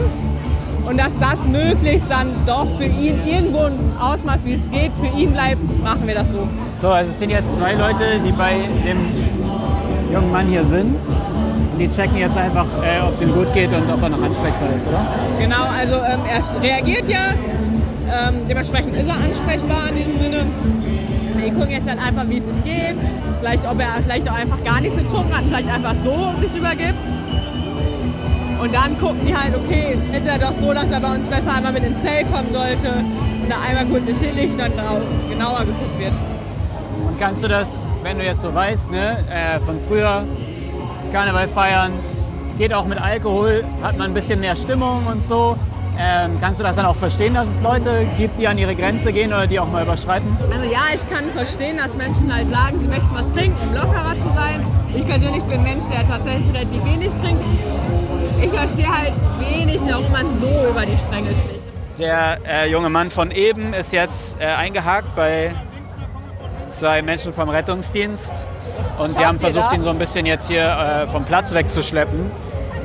Und 0.85 0.99
dass 0.99 1.13
das 1.19 1.39
möglichst 1.51 2.11
dann 2.11 2.29
doch 2.45 2.67
für 2.77 2.85
ihn 2.85 3.19
irgendwo 3.27 3.61
ein 3.61 3.79
Ausmaß, 3.99 4.41
wie 4.45 4.55
es 4.55 4.71
geht, 4.71 4.93
für 5.01 5.19
ihn 5.19 5.33
bleibt, 5.33 5.83
machen 5.83 6.07
wir 6.07 6.15
das 6.15 6.31
so. 6.31 6.47
So, 6.77 6.89
also 6.89 7.11
es 7.11 7.19
sind 7.19 7.31
jetzt 7.31 7.57
zwei 7.57 7.73
Leute, 7.73 8.21
die 8.25 8.33
bei 8.33 8.57
dem 8.85 8.99
jungen 10.13 10.31
Mann 10.31 10.47
hier 10.47 10.65
sind. 10.65 10.97
Und 11.73 11.79
die 11.79 11.89
checken 11.89 12.19
jetzt 12.19 12.37
einfach, 12.37 12.67
äh, 12.83 13.01
ob 13.01 13.15
es 13.15 13.23
ihm 13.23 13.33
gut 13.33 13.53
geht 13.55 13.73
und 13.73 13.91
ob 13.91 14.03
er 14.03 14.09
noch 14.11 14.23
ansprechbar 14.23 14.69
ist, 14.75 14.87
oder? 14.89 15.07
Genau, 15.39 15.65
also 15.77 15.95
ähm, 15.95 16.21
er 16.29 16.63
reagiert 16.63 17.09
ja. 17.09 17.33
Ähm, 18.07 18.47
dementsprechend 18.49 18.97
ist 18.97 19.09
er 19.09 19.17
ansprechbar 19.17 19.89
in 19.89 19.97
diesem 19.97 20.19
Sinne. 20.21 20.47
Wir 21.37 21.53
gucken 21.53 21.71
jetzt 21.71 21.87
dann 21.87 21.99
einfach, 21.99 22.25
wie 22.29 22.39
es 22.39 22.45
ihm 22.45 22.65
geht. 22.65 22.97
Vielleicht, 23.41 23.69
ob 23.69 23.81
er 23.81 24.03
vielleicht 24.03 24.31
auch 24.31 24.35
einfach 24.35 24.63
gar 24.65 24.81
nichts 24.81 24.97
getrunken 24.97 25.37
hat 25.37 25.45
vielleicht 25.47 25.69
einfach 25.69 25.95
so 26.03 26.33
sich 26.41 26.57
übergibt. 26.57 27.07
Und 28.61 28.75
dann 28.75 28.99
gucken 28.99 29.27
die 29.27 29.37
halt, 29.37 29.55
okay, 29.55 29.99
ist 30.13 30.27
er 30.27 30.39
doch 30.39 30.55
so, 30.59 30.73
dass 30.73 30.91
er 30.91 31.01
bei 31.01 31.15
uns 31.15 31.27
besser 31.27 31.55
einmal 31.55 31.73
mit 31.73 31.85
ins 31.85 32.01
Zelt 32.01 32.33
kommen 32.33 32.49
sollte 32.53 32.89
und 33.43 33.51
da 33.51 33.57
einmal 33.61 33.85
kurz 33.87 34.07
sich 34.07 34.17
hinlegt 34.17 34.55
und 34.55 34.61
dann 34.61 34.73
genauer 35.29 35.61
geguckt 35.61 35.99
wird. 35.99 36.13
Und 37.07 37.21
kannst 37.21 37.45
du 37.45 37.49
das, 37.49 37.77
wenn 38.03 38.19
du 38.19 38.25
jetzt 38.25 38.41
so 38.41 38.55
weißt, 38.55 38.91
ne, 38.91 39.19
äh, 39.31 39.61
von 39.61 39.79
früher, 39.79 40.25
Karneval 41.13 41.49
feiern, 41.49 41.93
geht 42.59 42.73
auch 42.73 42.87
mit 42.87 42.99
Alkohol, 43.01 43.65
hat 43.83 43.99
man 43.99 44.13
ein 44.13 44.15
bisschen 44.15 44.41
mehr 44.41 44.57
Stimmung 44.57 45.07
und 45.07 45.23
so. 45.23 45.57
Ähm, 45.97 46.39
kannst 46.41 46.59
du 46.59 46.65
das 46.65 46.77
dann 46.77 46.87
auch 46.87 46.97
verstehen, 46.97 47.35
dass 47.35 47.47
es 47.47 47.61
Leute 47.63 48.07
gibt, 48.19 48.39
die 48.39 48.49
an 48.49 48.59
ihre 48.59 48.75
Grenze 48.75 49.13
gehen 49.13 49.29
oder 49.29 49.47
die 49.47 49.61
auch 49.61 49.71
mal 49.71 49.85
überschreiten? 49.85 50.37
Also 50.53 50.69
ja, 50.71 50.81
ich 50.93 51.09
kann 51.09 51.25
verstehen, 51.35 51.79
dass 51.79 51.95
Menschen 51.95 52.35
halt 52.35 52.51
sagen, 52.51 52.81
sie 52.81 52.89
möchten 52.89 53.15
was 53.15 53.31
trinken, 53.33 53.57
um 53.69 53.75
lockerer 53.75 54.15
zu 54.15 54.35
sein. 54.35 54.67
Ich 54.95 55.07
persönlich 55.07 55.43
bin 55.45 55.59
ein 55.59 55.65
Mensch, 55.65 55.85
der 55.87 56.07
tatsächlich 56.09 56.53
relativ 56.53 56.85
wenig 56.85 57.15
trinkt. 57.15 57.45
Ich 58.43 58.51
verstehe 58.51 58.89
halt 58.89 59.13
wenig, 59.39 59.81
warum 59.89 60.11
man 60.11 60.27
so 60.41 60.71
über 60.71 60.85
die 60.85 60.97
Stränge 60.97 61.29
schlägt. 61.29 61.63
Der 61.99 62.39
äh, 62.45 62.71
junge 62.71 62.91
Mann 62.91 63.11
von 63.11 63.31
eben 63.31 63.73
ist 63.73 63.93
jetzt 63.93 64.37
äh, 64.41 64.47
eingehakt 64.47 65.15
bei 65.15 65.53
zwei 66.69 67.03
Menschen 67.03 67.33
vom 67.33 67.49
Rettungsdienst. 67.49 68.47
Und 68.99 69.11
sie 69.11 69.15
Schafft 69.15 69.27
haben 69.27 69.37
ihr 69.37 69.41
versucht, 69.41 69.67
das? 69.67 69.75
ihn 69.75 69.83
so 69.83 69.91
ein 69.91 69.99
bisschen 69.99 70.27
jetzt 70.27 70.49
hier 70.49 70.65
äh, 70.65 71.07
vom 71.07 71.25
Platz 71.25 71.53
wegzuschleppen. 71.55 72.31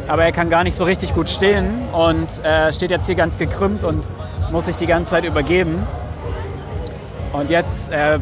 Aber 0.09 0.25
er 0.25 0.31
kann 0.31 0.49
gar 0.49 0.63
nicht 0.63 0.75
so 0.75 0.85
richtig 0.85 1.13
gut 1.13 1.29
stehen 1.29 1.69
und 1.93 2.43
äh, 2.43 2.73
steht 2.73 2.89
jetzt 2.89 3.05
hier 3.05 3.13
ganz 3.13 3.37
gekrümmt 3.37 3.83
und 3.83 4.03
muss 4.51 4.65
sich 4.65 4.75
die 4.77 4.87
ganze 4.87 5.11
Zeit 5.11 5.23
übergeben. 5.23 5.75
Und 7.31 7.51
jetzt 7.51 7.91
äh, 7.91 8.17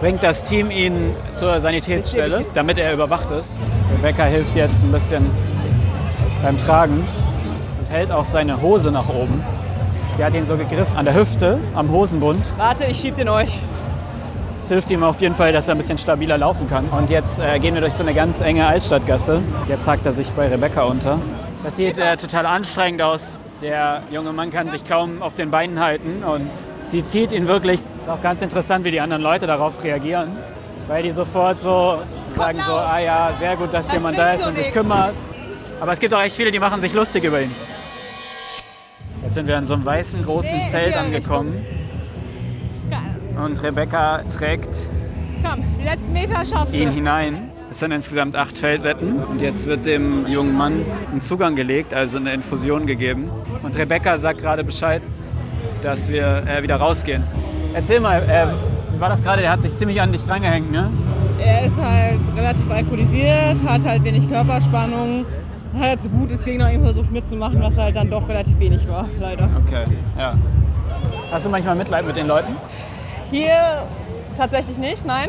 bringt 0.00 0.22
das 0.22 0.44
Team 0.44 0.70
ihn 0.70 1.14
zur 1.34 1.60
Sanitätsstelle, 1.60 2.46
damit 2.54 2.78
er 2.78 2.94
überwacht 2.94 3.30
ist. 3.30 3.50
Rebecca 3.98 4.24
hilft 4.24 4.56
jetzt 4.56 4.82
ein 4.82 4.92
bisschen 4.92 5.30
beim 6.42 6.56
Tragen 6.56 7.04
und 7.80 7.90
hält 7.90 8.10
auch 8.10 8.24
seine 8.24 8.62
Hose 8.62 8.90
nach 8.90 9.10
oben. 9.10 9.44
Die 10.18 10.24
hat 10.24 10.32
ihn 10.32 10.46
so 10.46 10.56
gegriffen 10.56 10.96
an 10.96 11.04
der 11.04 11.14
Hüfte, 11.14 11.58
am 11.74 11.90
Hosenbund. 11.90 12.42
Warte, 12.56 12.84
ich 12.84 12.98
schieb 12.98 13.16
den 13.16 13.28
euch. 13.28 13.60
Das 14.64 14.70
hilft 14.70 14.90
ihm 14.90 15.02
auf 15.02 15.20
jeden 15.20 15.34
Fall, 15.34 15.52
dass 15.52 15.68
er 15.68 15.74
ein 15.74 15.76
bisschen 15.76 15.98
stabiler 15.98 16.38
laufen 16.38 16.70
kann. 16.70 16.88
Und 16.88 17.10
jetzt 17.10 17.38
äh, 17.38 17.58
gehen 17.58 17.74
wir 17.74 17.82
durch 17.82 17.92
so 17.92 18.02
eine 18.02 18.14
ganz 18.14 18.40
enge 18.40 18.66
Altstadtgasse. 18.66 19.42
Jetzt 19.68 19.86
hakt 19.86 20.06
er 20.06 20.12
sich 20.12 20.30
bei 20.30 20.48
Rebecca 20.48 20.84
unter. 20.84 21.18
Das 21.62 21.76
sieht 21.76 21.98
äh, 21.98 22.16
total 22.16 22.46
anstrengend 22.46 23.02
aus. 23.02 23.36
Der 23.60 24.02
junge 24.10 24.32
Mann 24.32 24.50
kann 24.50 24.70
sich 24.70 24.86
kaum 24.86 25.20
auf 25.20 25.34
den 25.34 25.50
Beinen 25.50 25.80
halten 25.80 26.24
und 26.24 26.48
sie 26.88 27.04
zieht 27.04 27.32
ihn 27.32 27.46
wirklich. 27.46 27.80
Ist 27.80 28.08
auch 28.08 28.22
ganz 28.22 28.40
interessant, 28.40 28.86
wie 28.86 28.90
die 28.90 29.02
anderen 29.02 29.22
Leute 29.22 29.46
darauf 29.46 29.84
reagieren. 29.84 30.34
Weil 30.88 31.02
die 31.02 31.10
sofort 31.10 31.60
so 31.60 31.98
sagen 32.34 32.58
so, 32.66 32.72
ah 32.72 32.98
ja, 33.00 33.32
sehr 33.38 33.56
gut, 33.56 33.68
dass 33.70 33.92
jemand 33.92 34.16
da 34.16 34.32
ist 34.32 34.46
und 34.46 34.56
sich 34.56 34.72
kümmert. 34.72 35.12
Aber 35.78 35.92
es 35.92 36.00
gibt 36.00 36.14
auch 36.14 36.22
echt 36.22 36.36
viele, 36.36 36.50
die 36.50 36.58
machen 36.58 36.80
sich 36.80 36.94
lustig 36.94 37.22
über 37.24 37.42
ihn. 37.42 37.54
Jetzt 39.22 39.34
sind 39.34 39.46
wir 39.46 39.58
in 39.58 39.66
so 39.66 39.74
einem 39.74 39.84
weißen 39.84 40.24
großen 40.24 40.68
Zelt 40.70 40.96
angekommen. 40.96 41.66
Und 43.42 43.62
Rebecca 43.62 44.20
trägt 44.36 44.68
Komm, 45.42 45.62
die 45.78 45.84
letzten 45.84 46.12
Meter 46.12 46.44
schaffst 46.44 46.74
ihn 46.74 46.90
hinein. 46.90 47.50
Es 47.70 47.80
sind 47.80 47.90
insgesamt 47.90 48.36
acht 48.36 48.56
Feldbetten 48.56 49.18
und 49.18 49.40
jetzt 49.40 49.66
wird 49.66 49.84
dem 49.84 50.26
jungen 50.26 50.56
Mann 50.56 50.82
ein 51.12 51.20
Zugang 51.20 51.56
gelegt, 51.56 51.92
also 51.92 52.18
eine 52.18 52.32
Infusion 52.32 52.86
gegeben. 52.86 53.28
Und 53.62 53.76
Rebecca 53.76 54.16
sagt 54.16 54.40
gerade 54.40 54.62
Bescheid, 54.62 55.02
dass 55.82 56.08
wir 56.08 56.44
äh, 56.46 56.62
wieder 56.62 56.76
rausgehen. 56.76 57.24
Erzähl 57.74 58.00
mal, 58.00 58.22
äh, 58.22 58.46
wie 58.94 59.00
war 59.00 59.08
das 59.08 59.22
gerade? 59.22 59.42
Der 59.42 59.50
hat 59.50 59.62
sich 59.62 59.76
ziemlich 59.76 60.00
an 60.00 60.12
dich 60.12 60.24
drangehängt, 60.24 60.70
ne? 60.70 60.90
Er 61.44 61.66
ist 61.66 61.76
halt 61.76 62.20
relativ 62.36 62.70
alkoholisiert, 62.70 63.56
hat 63.66 63.84
halt 63.84 64.04
wenig 64.04 64.30
Körperspannung. 64.30 65.26
Hat 65.74 65.82
halt 65.82 66.02
so 66.02 66.08
gut 66.10 66.30
es 66.30 66.44
ging 66.44 66.58
noch 66.58 66.68
irgendwie 66.68 66.92
versucht 66.92 67.10
mitzumachen, 67.10 67.60
was 67.60 67.76
halt 67.76 67.96
dann 67.96 68.08
doch 68.08 68.28
relativ 68.28 68.58
wenig 68.60 68.88
war, 68.88 69.06
leider. 69.20 69.50
Okay, 69.66 69.84
ja. 70.16 70.34
Hast 71.32 71.44
du 71.44 71.50
manchmal 71.50 71.74
Mitleid 71.74 72.06
mit 72.06 72.14
den 72.14 72.28
Leuten, 72.28 72.54
Hier 73.34 73.82
tatsächlich 74.38 74.78
nicht, 74.78 75.04
nein. 75.04 75.28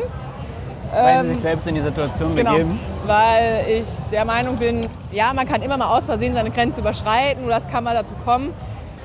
weil 0.92 1.14
sie 1.22 1.28
Ähm, 1.28 1.34
sich 1.34 1.42
selbst 1.42 1.66
in 1.66 1.74
die 1.74 1.80
Situation 1.80 2.36
Genau, 2.36 2.52
begeben? 2.52 2.78
weil 3.04 3.64
ich 3.68 3.84
der 4.12 4.24
Meinung 4.24 4.56
bin, 4.58 4.88
ja, 5.10 5.32
man 5.34 5.44
kann 5.44 5.60
immer 5.60 5.76
mal 5.76 5.88
aus 5.96 6.04
Versehen 6.06 6.32
seine 6.34 6.50
Grenze 6.52 6.80
überschreiten 6.82 7.44
oder 7.44 7.56
es 7.56 7.66
kann 7.66 7.82
mal 7.82 7.94
dazu 7.94 8.14
kommen. 8.24 8.52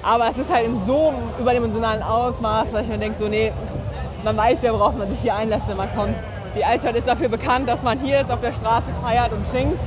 Aber 0.03 0.27
es 0.29 0.37
ist 0.37 0.53
halt 0.53 0.67
in 0.67 0.79
so 0.85 1.09
einem 1.09 1.17
überdimensionalen 1.39 2.03
Ausmaß, 2.03 2.71
dass 2.71 2.81
ich 2.83 2.89
mir 2.89 2.99
denke, 2.99 3.17
so, 3.17 3.27
nee, 3.27 3.51
man 4.23 4.37
weiß 4.37 4.59
ja, 4.61 4.71
worauf 4.71 4.95
man 4.95 5.09
sich 5.09 5.19
hier 5.21 5.35
einlässt, 5.35 5.67
wenn 5.67 5.77
man 5.77 5.89
kommt. 5.95 6.13
Die 6.55 6.63
Altstadt 6.63 6.95
ist 6.95 7.07
dafür 7.07 7.29
bekannt, 7.29 7.67
dass 7.67 7.81
man 7.81 7.99
hier 7.99 8.21
ist, 8.21 8.31
auf 8.31 8.39
der 8.41 8.53
Straße 8.53 8.85
feiert 9.03 9.31
und 9.31 9.49
trinkt. 9.49 9.79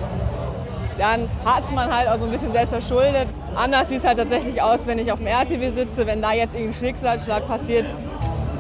Dann 0.99 1.29
hat 1.45 1.71
man 1.73 1.95
halt 1.97 2.09
auch 2.09 2.19
so 2.19 2.25
ein 2.25 2.31
bisschen 2.33 2.53
selbst 2.53 2.71
verschuldet. 2.73 3.29
Anders 3.55 3.89
sieht 3.89 4.01
es 4.01 4.07
halt 4.07 4.19
tatsächlich 4.19 4.61
aus, 4.61 4.81
wenn 4.87 4.99
ich 4.99 5.13
auf 5.13 5.19
dem 5.19 5.29
RTW 5.29 5.71
sitze, 5.71 6.05
wenn 6.05 6.21
da 6.21 6.33
jetzt 6.33 6.55
irgendein 6.55 6.75
Schicksalsschlag 6.75 7.47
passiert. 7.47 7.87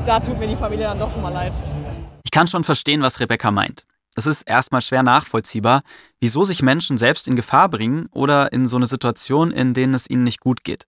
Da 0.07 0.21
tut 0.21 0.39
mir 0.39 0.47
die 0.47 0.57
Familie 0.57 0.85
dann 0.85 0.99
doch 0.99 1.11
schon 1.13 1.23
mal 1.23 1.33
leid. 1.33 1.53
Ich 2.25 2.31
kann 2.31 2.47
schon 2.47 2.63
verstehen, 2.63 3.01
was 3.01 3.21
Rebecca 3.21 3.51
meint. 3.51 3.87
Es 4.15 4.27
ist 4.27 4.43
erstmal 4.43 4.83
schwer 4.83 5.03
nachvollziehbar, 5.03 5.81
wieso 6.21 6.45
sich 6.45 6.63
Menschen 6.63 6.99
selbst 6.99 7.27
in 7.27 7.37
Gefahr 7.37 7.69
bringen 7.69 8.07
oder 8.13 8.53
in 8.53 8.69
so 8.69 8.77
eine 8.77 8.87
Situation, 8.87 9.51
in 9.51 9.73
denen 9.73 9.95
es 9.95 10.09
ihnen 10.09 10.25
nicht 10.25 10.41
gut 10.41 10.63
geht. 10.63 10.87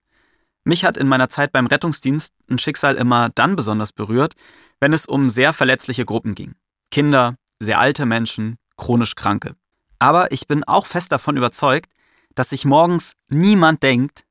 Mich 0.63 0.85
hat 0.85 0.97
in 0.97 1.07
meiner 1.07 1.29
Zeit 1.29 1.51
beim 1.51 1.65
Rettungsdienst 1.65 2.33
ein 2.49 2.59
Schicksal 2.59 2.95
immer 2.95 3.29
dann 3.33 3.55
besonders 3.55 3.91
berührt, 3.91 4.33
wenn 4.79 4.93
es 4.93 5.05
um 5.05 5.29
sehr 5.29 5.51
verletzliche 5.51 6.05
Gruppen 6.05 6.35
ging. 6.35 6.53
Kinder, 6.91 7.35
sehr 7.59 7.79
alte 7.79 8.05
Menschen, 8.05 8.57
chronisch 8.77 9.15
Kranke. 9.15 9.55
Aber 9.99 10.31
ich 10.31 10.47
bin 10.47 10.63
auch 10.63 10.85
fest 10.85 11.11
davon 11.11 11.37
überzeugt, 11.37 11.89
dass 12.35 12.49
sich 12.49 12.65
morgens 12.65 13.13
niemand 13.29 13.81
denkt, 13.81 14.25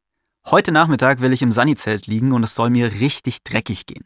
heute 0.46 0.70
Nachmittag 0.70 1.20
will 1.20 1.32
ich 1.32 1.42
im 1.42 1.52
Sunny-Zelt 1.52 2.06
liegen 2.06 2.32
und 2.32 2.44
es 2.44 2.54
soll 2.54 2.70
mir 2.70 2.92
richtig 3.00 3.42
dreckig 3.42 3.86
gehen. 3.86 4.04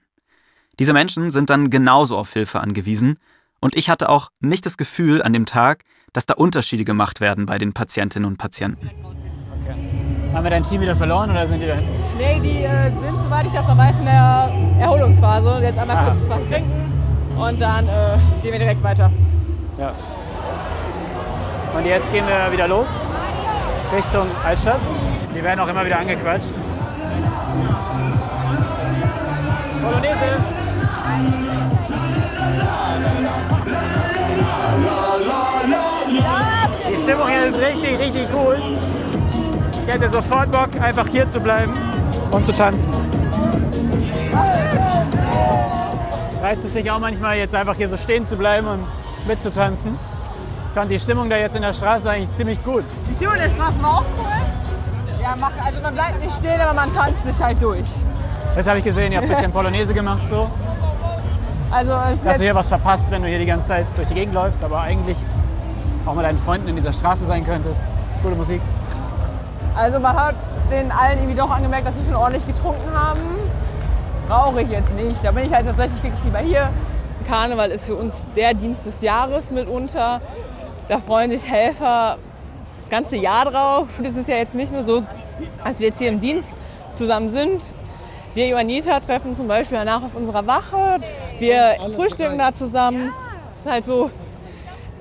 Diese 0.79 0.93
Menschen 0.93 1.31
sind 1.31 1.51
dann 1.51 1.71
genauso 1.71 2.17
auf 2.17 2.33
Hilfe 2.33 2.61
angewiesen 2.61 3.19
und 3.61 3.77
ich 3.77 3.91
hatte 3.91 4.09
auch 4.09 4.31
nicht 4.41 4.65
das 4.65 4.77
Gefühl 4.77 5.23
an 5.23 5.33
dem 5.33 5.47
Tag, 5.47 5.83
dass 6.13 6.27
da 6.27 6.35
Unterschiede 6.35 6.85
gemacht 6.85 7.21
werden 7.21 7.47
bei 7.47 7.59
den 7.59 7.73
Patientinnen 7.73 8.27
und 8.29 8.39
Patienten. 8.39 8.91
Haben 10.33 10.45
wir 10.45 10.51
dein 10.51 10.63
Team 10.63 10.81
wieder 10.81 10.97
verloren 10.97 11.31
oder 11.31 11.47
sind 11.47 11.61
die 11.61 11.67
da 11.67 11.75
hinten? 11.75 11.91
Nee, 12.17 12.41
die 12.41 12.63
äh, 12.65 12.91
sind, 12.91 13.19
soweit 13.25 13.47
ich 13.47 13.53
das 13.53 13.67
noch 13.67 13.77
weiß, 13.77 13.99
in 13.99 14.05
der 14.05 14.51
Erholungsphase. 14.81 15.59
Jetzt 15.61 15.79
einmal 15.79 15.97
Ah, 15.97 16.05
kurz 16.05 16.29
was 16.29 16.45
trinken 16.47 16.93
und 17.37 17.61
dann 17.61 17.87
äh, 17.89 18.17
gehen 18.43 18.53
wir 18.53 18.59
direkt 18.61 18.83
weiter. 18.83 19.11
Ja. 19.79 19.93
Und 21.77 21.85
jetzt 21.87 22.13
gehen 22.13 22.25
wir 22.27 22.53
wieder 22.53 22.69
los 22.69 23.07
Richtung 23.95 24.27
Altstadt. 24.45 24.81
Die 25.35 25.43
werden 25.43 25.59
auch 25.61 25.69
immer 25.69 25.85
wieder 25.85 25.99
angequatscht. 25.99 26.53
Polonaise! 29.83 30.60
Stimmung 37.11 37.29
hier 37.29 37.47
ist 37.47 37.59
richtig, 37.59 37.99
richtig 37.99 38.29
cool. 38.33 38.57
Ich 39.85 39.93
hätte 39.93 40.09
sofort 40.11 40.53
Bock, 40.53 40.69
einfach 40.81 41.09
hier 41.09 41.29
zu 41.29 41.41
bleiben 41.41 41.75
und 42.31 42.47
zu 42.47 42.53
tanzen. 42.53 42.93
Reizt 46.41 46.65
es 46.65 46.73
dich 46.73 46.89
auch 46.89 47.01
manchmal, 47.01 47.37
jetzt 47.39 47.53
einfach 47.53 47.75
hier 47.75 47.89
so 47.89 47.97
stehen 47.97 48.25
zu 48.25 48.37
bleiben 48.37 48.69
und 48.69 48.87
mitzutanzen? 49.27 49.99
Ich 50.69 50.75
fand 50.75 50.93
die 50.93 51.01
Stimmung 51.01 51.29
da 51.29 51.37
jetzt 51.37 51.57
in 51.57 51.63
der 51.63 51.73
Straße 51.73 52.09
eigentlich 52.09 52.33
ziemlich 52.33 52.63
gut. 52.63 52.85
Die 53.09 53.15
Stimmung 53.15 53.35
der 53.35 53.51
Straße 53.51 53.83
war 53.83 53.97
auch 53.97 54.05
cool. 54.17 55.21
Ja, 55.21 55.35
mach, 55.37 55.67
also 55.67 55.81
man 55.83 55.95
bleibt 55.95 56.21
nicht 56.23 56.37
stehen, 56.37 56.61
aber 56.61 56.75
man 56.75 56.95
tanzt 56.95 57.25
sich 57.25 57.43
halt 57.43 57.61
durch. 57.61 57.89
Das 58.55 58.69
habe 58.69 58.79
ich 58.79 58.85
gesehen, 58.85 59.11
ihr 59.11 59.19
habt 59.19 59.29
ein 59.29 59.35
bisschen 59.35 59.51
Polonaise 59.61 59.93
gemacht 59.93 60.29
so. 60.29 60.49
Also 61.73 61.93
Hast 62.25 62.39
du 62.39 62.45
hier 62.45 62.55
was 62.55 62.69
verpasst, 62.69 63.11
wenn 63.11 63.23
du 63.23 63.29
hier 63.29 63.41
die 63.41 63.47
ganze 63.47 63.67
Zeit 63.67 63.87
durch 63.97 64.07
die 64.07 64.15
Gegend 64.15 64.35
läufst, 64.35 64.63
aber 64.63 64.81
eigentlich 64.81 65.17
auch 66.11 66.15
mit 66.17 66.25
deinen 66.25 66.39
Freunden 66.39 66.67
in 66.67 66.75
dieser 66.75 66.93
Straße 66.93 67.25
sein 67.25 67.47
könntest. 67.47 67.85
Gute 68.23 68.35
Musik. 68.35 68.61
also 69.77 70.01
man 70.01 70.15
hat 70.17 70.35
den 70.71 70.91
allen 70.91 71.19
irgendwie 71.19 71.37
doch 71.37 71.51
angemerkt, 71.51 71.87
dass 71.87 71.97
sie 71.97 72.05
schon 72.05 72.17
ordentlich 72.17 72.47
getrunken 72.47 72.93
haben. 72.93 73.21
Brauche 74.29 74.61
ich 74.63 74.69
jetzt 74.69 74.93
nicht. 74.95 75.25
Da 75.25 75.31
bin 75.31 75.47
ich 75.47 75.55
halt 75.55 75.67
tatsächlich 75.67 76.03
wirklich 76.03 76.25
lieber 76.25 76.39
hier. 76.41 76.69
Karneval 77.29 77.71
ist 77.71 77.87
für 77.87 77.95
uns 77.95 78.25
der 78.35 78.55
Dienst 78.55 78.87
des 78.87 79.03
Jahres 79.03 79.53
mitunter. 79.53 80.21
Da 80.89 80.99
freuen 80.99 81.31
sich 81.31 81.49
Helfer 81.49 82.19
das 82.81 82.89
ganze 82.89 83.17
Jahr 83.17 83.45
drauf. 83.45 83.87
Und 83.99 84.07
es 84.07 84.17
ist 84.17 84.29
ja 84.29 84.37
jetzt 84.37 84.57
nicht 84.57 84.73
nur 84.73 84.83
so, 84.83 85.05
dass 85.65 85.79
wir 85.79 85.89
jetzt 85.89 85.99
hier 85.99 86.09
im 86.09 86.19
Dienst 86.19 86.57
zusammen 86.95 87.29
sind. 87.29 87.63
Wir 88.35 88.49
Johanniter 88.49 89.01
treffen 89.01 89.37
zum 89.37 89.47
Beispiel 89.47 89.79
danach 89.79 90.03
auf 90.03 90.15
unserer 90.15 90.47
Wache. 90.47 90.99
Wir 91.39 91.77
frühstücken 91.95 92.39
da 92.39 92.53
zusammen. 92.53 93.13
Es 93.55 93.61
ist 93.61 93.71
halt 93.71 93.85
so, 93.85 94.11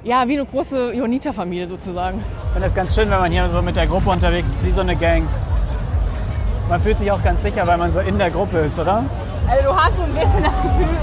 ja, 0.10 0.28
wie 0.28 0.34
eine 0.34 0.46
große 0.46 0.94
Johanniter-Familie 0.94 1.68
sozusagen. 1.68 2.24
Ich 2.48 2.52
finde 2.54 2.68
es 2.68 2.74
ganz 2.74 2.96
schön, 2.96 3.12
wenn 3.12 3.20
man 3.20 3.32
hier 3.32 3.48
so 3.48 3.62
mit 3.62 3.76
der 3.76 3.86
Gruppe 3.86 4.10
unterwegs 4.10 4.48
ist, 4.50 4.66
wie 4.66 4.72
so 4.72 4.82
eine 4.82 4.96
Gang. 4.96 5.22
Man 6.68 6.82
fühlt 6.82 6.98
sich 6.98 7.12
auch 7.12 7.22
ganz 7.24 7.44
sicher, 7.44 7.66
weil 7.68 7.78
man 7.78 7.94
so 7.94 8.00
in 8.00 8.18
der 8.18 8.32
Gruppe 8.32 8.58
ist, 8.58 8.80
oder? 8.80 9.04
Also 9.48 9.64
du 9.70 9.76
hast 9.76 9.96
so 9.98 10.04
ein 10.04 10.10
bisschen 10.10 10.44
das 10.44 10.62
Gefühl, 10.64 10.98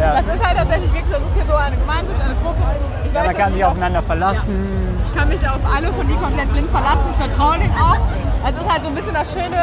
Ja. 0.00 0.14
das 0.20 0.34
ist 0.34 0.44
halt 0.44 0.56
tatsächlich 0.58 0.92
wirklich 0.92 1.06
so, 1.06 1.20
das 1.20 1.28
ist 1.30 1.34
hier 1.34 1.46
so 1.46 1.54
eine 1.54 1.76
Gemeinschaft, 1.76 2.20
eine 2.24 2.34
Gruppe. 2.42 2.62
Ich, 3.06 3.14
weiß 3.14 3.26
Man 3.26 3.36
kann 3.36 3.52
sich 3.54 3.64
aufeinander 3.64 4.02
verlassen. 4.02 4.54
ich 5.06 5.14
kann 5.16 5.28
mich 5.28 5.48
auf 5.48 5.62
alle 5.72 5.86
von 5.92 6.08
die 6.08 6.14
komplett 6.14 6.50
blind 6.52 6.70
verlassen, 6.70 7.06
ich 7.12 7.16
vertraue 7.18 7.58
denen 7.58 7.74
auch. 7.74 7.98
Also 8.44 8.58
es 8.58 8.66
ist 8.66 8.72
halt 8.72 8.82
so 8.82 8.88
ein 8.88 8.94
bisschen 8.96 9.14
das 9.14 9.32
Schöne, 9.32 9.62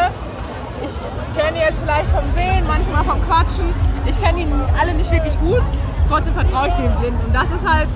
ich 0.79 0.95
kenne 1.35 1.59
die 1.59 1.63
jetzt 1.65 1.81
vielleicht 1.81 2.07
vom 2.07 2.23
Sehen, 2.35 2.63
manchmal 2.67 3.03
vom 3.03 3.19
Quatschen. 3.27 3.67
Ich 4.05 4.15
kenne 4.21 4.39
die 4.39 4.47
alle 4.79 4.93
nicht 4.93 5.11
wirklich 5.11 5.37
gut, 5.39 5.63
trotzdem 6.07 6.33
vertraue 6.33 6.67
ich 6.69 6.73
denen 6.75 6.95
blind. 6.99 7.17
Und 7.25 7.35
das 7.35 7.51
ist 7.51 7.67
halt 7.67 7.87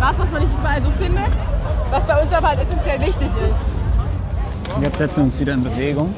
was, 0.00 0.18
was 0.18 0.30
man 0.30 0.42
nicht 0.42 0.52
überall 0.58 0.82
so 0.82 0.90
findet, 0.90 1.32
was 1.90 2.04
bei 2.04 2.22
uns 2.22 2.32
aber 2.32 2.48
halt 2.48 2.60
essentiell 2.60 3.00
wichtig 3.00 3.28
ist. 3.28 4.74
Und 4.74 4.82
jetzt 4.82 4.98
setzen 4.98 5.16
wir 5.18 5.24
uns 5.24 5.38
wieder 5.38 5.54
in 5.54 5.62
Bewegung. 5.62 6.14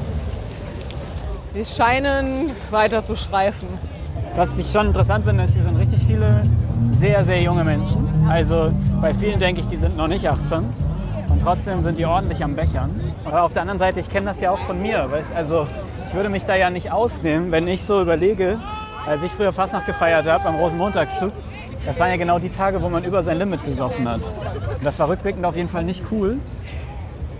Wir 1.53 1.65
scheinen 1.65 2.51
weiter 2.71 3.03
zu 3.03 3.15
streifen. 3.15 3.67
was 4.35 4.57
ich 4.57 4.71
schon 4.71 4.87
interessant 4.87 5.25
finde, 5.25 5.45
ist, 5.45 5.53
hier 5.53 5.63
sind 5.63 5.77
richtig 5.77 5.99
viele 6.05 6.43
sehr, 6.91 7.23
sehr 7.23 7.41
junge 7.41 7.63
Menschen. 7.63 8.27
Also 8.29 8.71
bei 9.01 9.13
vielen 9.13 9.39
denke 9.39 9.61
ich, 9.61 9.67
die 9.67 9.75
sind 9.75 9.97
noch 9.97 10.07
nicht 10.07 10.27
18. 10.27 10.59
Und 11.29 11.41
trotzdem 11.41 11.81
sind 11.81 11.97
die 11.97 12.05
ordentlich 12.05 12.43
am 12.43 12.55
Bechern. 12.55 12.99
Aber 13.25 13.43
auf 13.43 13.53
der 13.53 13.63
anderen 13.63 13.79
Seite, 13.79 13.99
ich 13.99 14.09
kenne 14.09 14.27
das 14.27 14.39
ja 14.39 14.51
auch 14.51 14.59
von 14.59 14.81
mir. 14.81 15.11
Weißt? 15.11 15.31
Also 15.35 15.67
ich 16.07 16.13
würde 16.13 16.29
mich 16.29 16.45
da 16.45 16.55
ja 16.55 16.69
nicht 16.69 16.91
ausnehmen, 16.91 17.51
wenn 17.51 17.67
ich 17.67 17.83
so 17.83 18.01
überlege, 18.01 18.59
als 19.07 19.23
ich 19.23 19.31
früher 19.31 19.51
Fastnacht 19.51 19.85
gefeiert 19.85 20.27
habe 20.27 20.45
am 20.45 20.55
Rosenmontagszug. 20.55 21.31
Das 21.87 22.01
waren 22.01 22.09
ja 22.09 22.17
genau 22.17 22.37
die 22.37 22.49
Tage, 22.49 22.81
wo 22.81 22.89
man 22.89 23.05
über 23.05 23.23
sein 23.23 23.39
Limit 23.39 23.63
gesoffen 23.63 24.09
hat. 24.09 24.19
Und 24.25 24.83
das 24.83 24.99
war 24.99 25.07
rückblickend 25.07 25.45
auf 25.45 25.55
jeden 25.55 25.69
Fall 25.69 25.85
nicht 25.85 26.03
cool. 26.11 26.37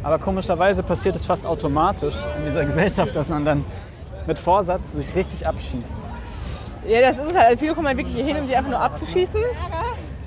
Aber 0.03 0.19
komischerweise 0.19 0.83
passiert 0.83 1.17
es 1.17 1.25
fast 1.25 1.45
automatisch 1.45 2.15
in 2.39 2.45
dieser 2.45 2.63
Gesellschaft, 2.63 3.13
dass 3.13 3.27
man 3.27 3.43
dann 3.43 3.65
mit 4.25 4.39
Vorsatz 4.39 4.93
sich 4.93 5.13
richtig 5.15 5.45
abschießt. 5.45 5.91
Ja, 6.87 7.01
das 7.01 7.17
ist 7.17 7.31
es 7.31 7.37
halt. 7.37 7.59
Viele 7.59 7.73
kommen 7.73 7.87
halt 7.87 7.97
wirklich 7.97 8.15
hier 8.15 8.23
hin, 8.23 8.37
um 8.37 8.45
sich 8.45 8.55
einfach 8.55 8.69
nur 8.69 8.79
abzuschießen. 8.79 9.41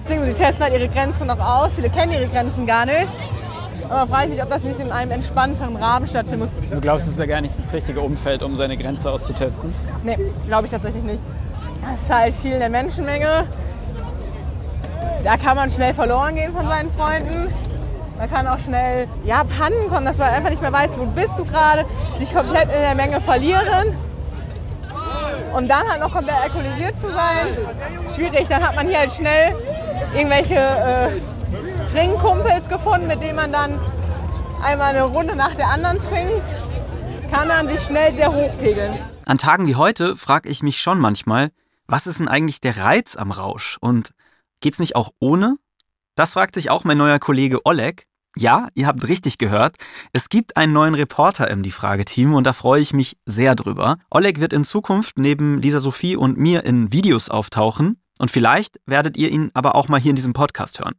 Deswegen, 0.04 0.26
die 0.26 0.34
testen 0.34 0.64
halt 0.64 0.74
ihre 0.74 0.88
Grenzen 0.88 1.26
noch 1.26 1.40
aus. 1.40 1.72
Viele 1.74 1.88
kennen 1.88 2.12
ihre 2.12 2.26
Grenzen 2.26 2.66
gar 2.66 2.84
nicht. 2.84 3.16
Aber 3.88 4.06
frage 4.06 4.24
ich 4.24 4.30
mich, 4.34 4.42
ob 4.42 4.50
das 4.50 4.62
nicht 4.64 4.80
in 4.80 4.92
einem 4.92 5.12
entspannteren 5.12 5.76
Rahmen 5.76 6.06
stattfinden 6.06 6.40
muss. 6.40 6.50
Du 6.70 6.78
glaubst, 6.78 7.06
es 7.06 7.14
ist 7.14 7.18
ja 7.18 7.24
gar 7.24 7.40
nicht 7.40 7.58
das 7.58 7.72
richtige 7.72 8.02
Umfeld, 8.02 8.42
um 8.42 8.54
seine 8.54 8.76
Grenze 8.76 9.10
auszutesten? 9.10 9.72
Nee, 10.04 10.18
glaube 10.46 10.66
ich 10.66 10.70
tatsächlich 10.70 11.04
nicht. 11.04 11.22
Es 11.96 12.02
ist 12.02 12.14
halt 12.14 12.34
viel 12.34 12.52
in 12.52 12.60
der 12.60 12.68
Menschenmenge. 12.68 13.46
Da 15.24 15.36
kann 15.36 15.56
man 15.56 15.70
schnell 15.70 15.94
verloren 15.94 16.34
gehen 16.34 16.52
von 16.52 16.66
seinen 16.66 16.90
Freunden. 16.90 17.52
Da 18.18 18.26
kann 18.26 18.46
auch 18.46 18.58
schnell 18.58 19.08
ja, 19.24 19.44
Pannen 19.44 19.88
kommen, 19.88 20.04
dass 20.04 20.18
man 20.18 20.28
einfach 20.28 20.50
nicht 20.50 20.60
mehr 20.60 20.72
weiß, 20.72 20.90
wo 20.98 21.06
bist 21.06 21.38
du 21.38 21.44
gerade, 21.44 21.86
sich 22.18 22.32
komplett 22.34 22.64
in 22.64 22.80
der 22.80 22.94
Menge 22.94 23.20
verlieren. 23.20 23.96
Und 25.54 25.68
dann 25.68 25.88
halt 25.88 26.00
noch 26.00 26.12
komplett 26.12 26.36
alkoholisiert 26.36 27.00
zu 27.00 27.10
sein, 27.10 27.48
schwierig. 28.14 28.46
Dann 28.48 28.62
hat 28.62 28.76
man 28.76 28.86
hier 28.86 28.98
halt 28.98 29.10
schnell 29.10 29.54
irgendwelche 30.14 30.54
äh, 30.54 31.08
Trinkkumpels 31.90 32.68
gefunden, 32.68 33.06
mit 33.06 33.22
denen 33.22 33.36
man 33.36 33.52
dann 33.52 33.80
einmal 34.62 34.90
eine 34.90 35.04
Runde 35.04 35.34
nach 35.34 35.54
der 35.54 35.68
anderen 35.68 35.98
trinkt. 35.98 36.46
Kann 37.30 37.48
dann 37.48 37.68
sich 37.68 37.80
schnell 37.80 38.14
sehr 38.14 38.32
hochpegeln. 38.32 38.98
An 39.26 39.38
Tagen 39.38 39.66
wie 39.66 39.76
heute 39.76 40.16
frage 40.16 40.48
ich 40.48 40.62
mich 40.62 40.80
schon 40.80 40.98
manchmal, 40.98 41.50
was 41.86 42.06
ist 42.06 42.20
denn 42.20 42.28
eigentlich 42.28 42.60
der 42.60 42.76
Reiz 42.76 43.16
am 43.16 43.30
Rausch? 43.30 43.78
Und 43.80 44.10
geht's 44.60 44.78
nicht 44.78 44.96
auch 44.96 45.10
ohne? 45.18 45.56
Das 46.14 46.32
fragt 46.32 46.54
sich 46.54 46.70
auch 46.70 46.84
mein 46.84 46.98
neuer 46.98 47.18
Kollege 47.18 47.64
Oleg. 47.64 48.06
Ja, 48.36 48.68
ihr 48.74 48.86
habt 48.86 49.08
richtig 49.08 49.38
gehört. 49.38 49.76
Es 50.12 50.28
gibt 50.28 50.56
einen 50.56 50.72
neuen 50.72 50.94
Reporter 50.94 51.50
im 51.50 51.62
Die 51.62 51.72
Frage-Team 51.72 52.34
und 52.34 52.44
da 52.44 52.52
freue 52.52 52.80
ich 52.80 52.92
mich 52.92 53.16
sehr 53.26 53.56
drüber. 53.56 53.96
Oleg 54.10 54.40
wird 54.40 54.52
in 54.52 54.64
Zukunft 54.64 55.18
neben 55.18 55.58
Lisa 55.58 55.80
Sophie 55.80 56.16
und 56.16 56.38
mir 56.38 56.64
in 56.64 56.92
Videos 56.92 57.28
auftauchen 57.28 58.00
und 58.18 58.30
vielleicht 58.30 58.78
werdet 58.86 59.16
ihr 59.16 59.30
ihn 59.30 59.50
aber 59.54 59.74
auch 59.74 59.88
mal 59.88 59.98
hier 59.98 60.10
in 60.10 60.16
diesem 60.16 60.32
Podcast 60.32 60.78
hören. 60.78 60.94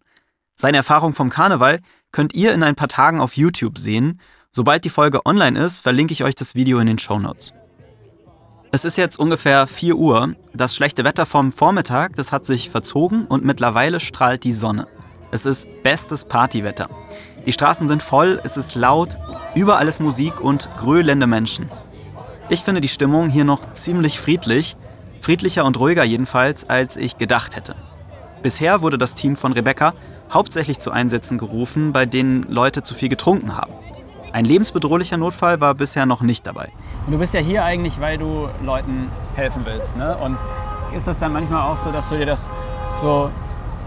Seine 0.56 0.78
Erfahrung 0.78 1.14
vom 1.14 1.30
Karneval 1.30 1.80
könnt 2.12 2.34
ihr 2.34 2.54
in 2.54 2.64
ein 2.64 2.76
paar 2.76 2.90
Tagen 2.90 3.22
auf 3.22 3.38
YouTube 3.38 3.78
sehen. 3.78 4.20
Sobald 4.52 4.84
die 4.84 4.90
Folge 4.90 5.26
online 5.26 5.58
ist, 5.58 5.80
verlinke 5.80 6.14
ich 6.14 6.24
euch 6.24 6.36
das 6.36 6.56
Video 6.56 6.80
in 6.80 6.88
den 6.88 7.00
Show 7.00 7.20
Notes. 7.20 7.54
Es 8.74 8.86
ist 8.86 8.96
jetzt 8.96 9.20
ungefähr 9.20 9.68
4 9.68 9.98
Uhr. 9.98 10.34
Das 10.54 10.74
schlechte 10.74 11.04
Wetter 11.04 11.26
vom 11.26 11.52
Vormittag, 11.52 12.16
das 12.16 12.32
hat 12.32 12.46
sich 12.46 12.70
verzogen 12.70 13.26
und 13.26 13.44
mittlerweile 13.44 14.00
strahlt 14.00 14.46
die 14.46 14.54
Sonne. 14.54 14.88
Es 15.30 15.46
ist 15.46 15.68
bestes 15.84 16.24
Partywetter. 16.24 16.90
Die 17.46 17.52
Straßen 17.52 17.90
sind 17.90 18.02
voll, 18.02 18.40
es 18.46 18.56
ist 18.56 18.76
laut, 18.76 19.18
überall 19.56 19.90
ist 19.90 20.00
Musik 20.00 20.40
und 20.40 20.70
gröhlende 20.78 21.28
Menschen. 21.28 21.70
Ich 22.48 22.62
finde 22.62 22.80
die 22.80 22.88
Stimmung 22.88 23.30
hier 23.30 23.44
noch 23.44 23.74
ziemlich 23.74 24.22
friedlich, 24.22 24.78
friedlicher 25.20 25.66
und 25.66 25.78
ruhiger 25.78 26.06
jedenfalls, 26.06 26.70
als 26.70 26.96
ich 26.96 27.18
gedacht 27.18 27.58
hätte. 27.58 27.76
Bisher 28.42 28.82
wurde 28.82 28.98
das 28.98 29.16
Team 29.16 29.36
von 29.36 29.52
Rebecca 29.52 29.92
hauptsächlich 30.32 30.80
zu 30.80 30.92
Einsätzen 30.92 31.38
gerufen, 31.38 31.92
bei 31.92 32.06
denen 32.06 32.44
Leute 32.44 32.84
zu 32.84 32.96
viel 32.96 33.10
getrunken 33.10 33.58
haben. 33.58 33.74
Ein 34.34 34.46
lebensbedrohlicher 34.46 35.18
Notfall 35.18 35.60
war 35.60 35.76
bisher 35.76 36.06
noch 36.06 36.22
nicht 36.22 36.48
dabei. 36.48 36.70
Und 37.06 37.14
du 37.14 37.20
bist 37.20 37.34
ja 37.34 37.42
hier 37.42 37.66
eigentlich, 37.66 38.00
weil 38.00 38.18
du 38.18 38.48
Leuten 38.64 39.10
helfen 39.36 39.64
willst. 39.66 39.98
Ne? 39.98 40.16
Und 40.18 40.38
ist 40.96 41.08
das 41.08 41.20
dann 41.20 41.34
manchmal 41.34 41.70
auch 41.70 41.78
so, 41.78 41.92
dass 41.92 42.10
du 42.10 42.18
dir 42.18 42.26
das 42.26 42.50
so, 42.94 43.30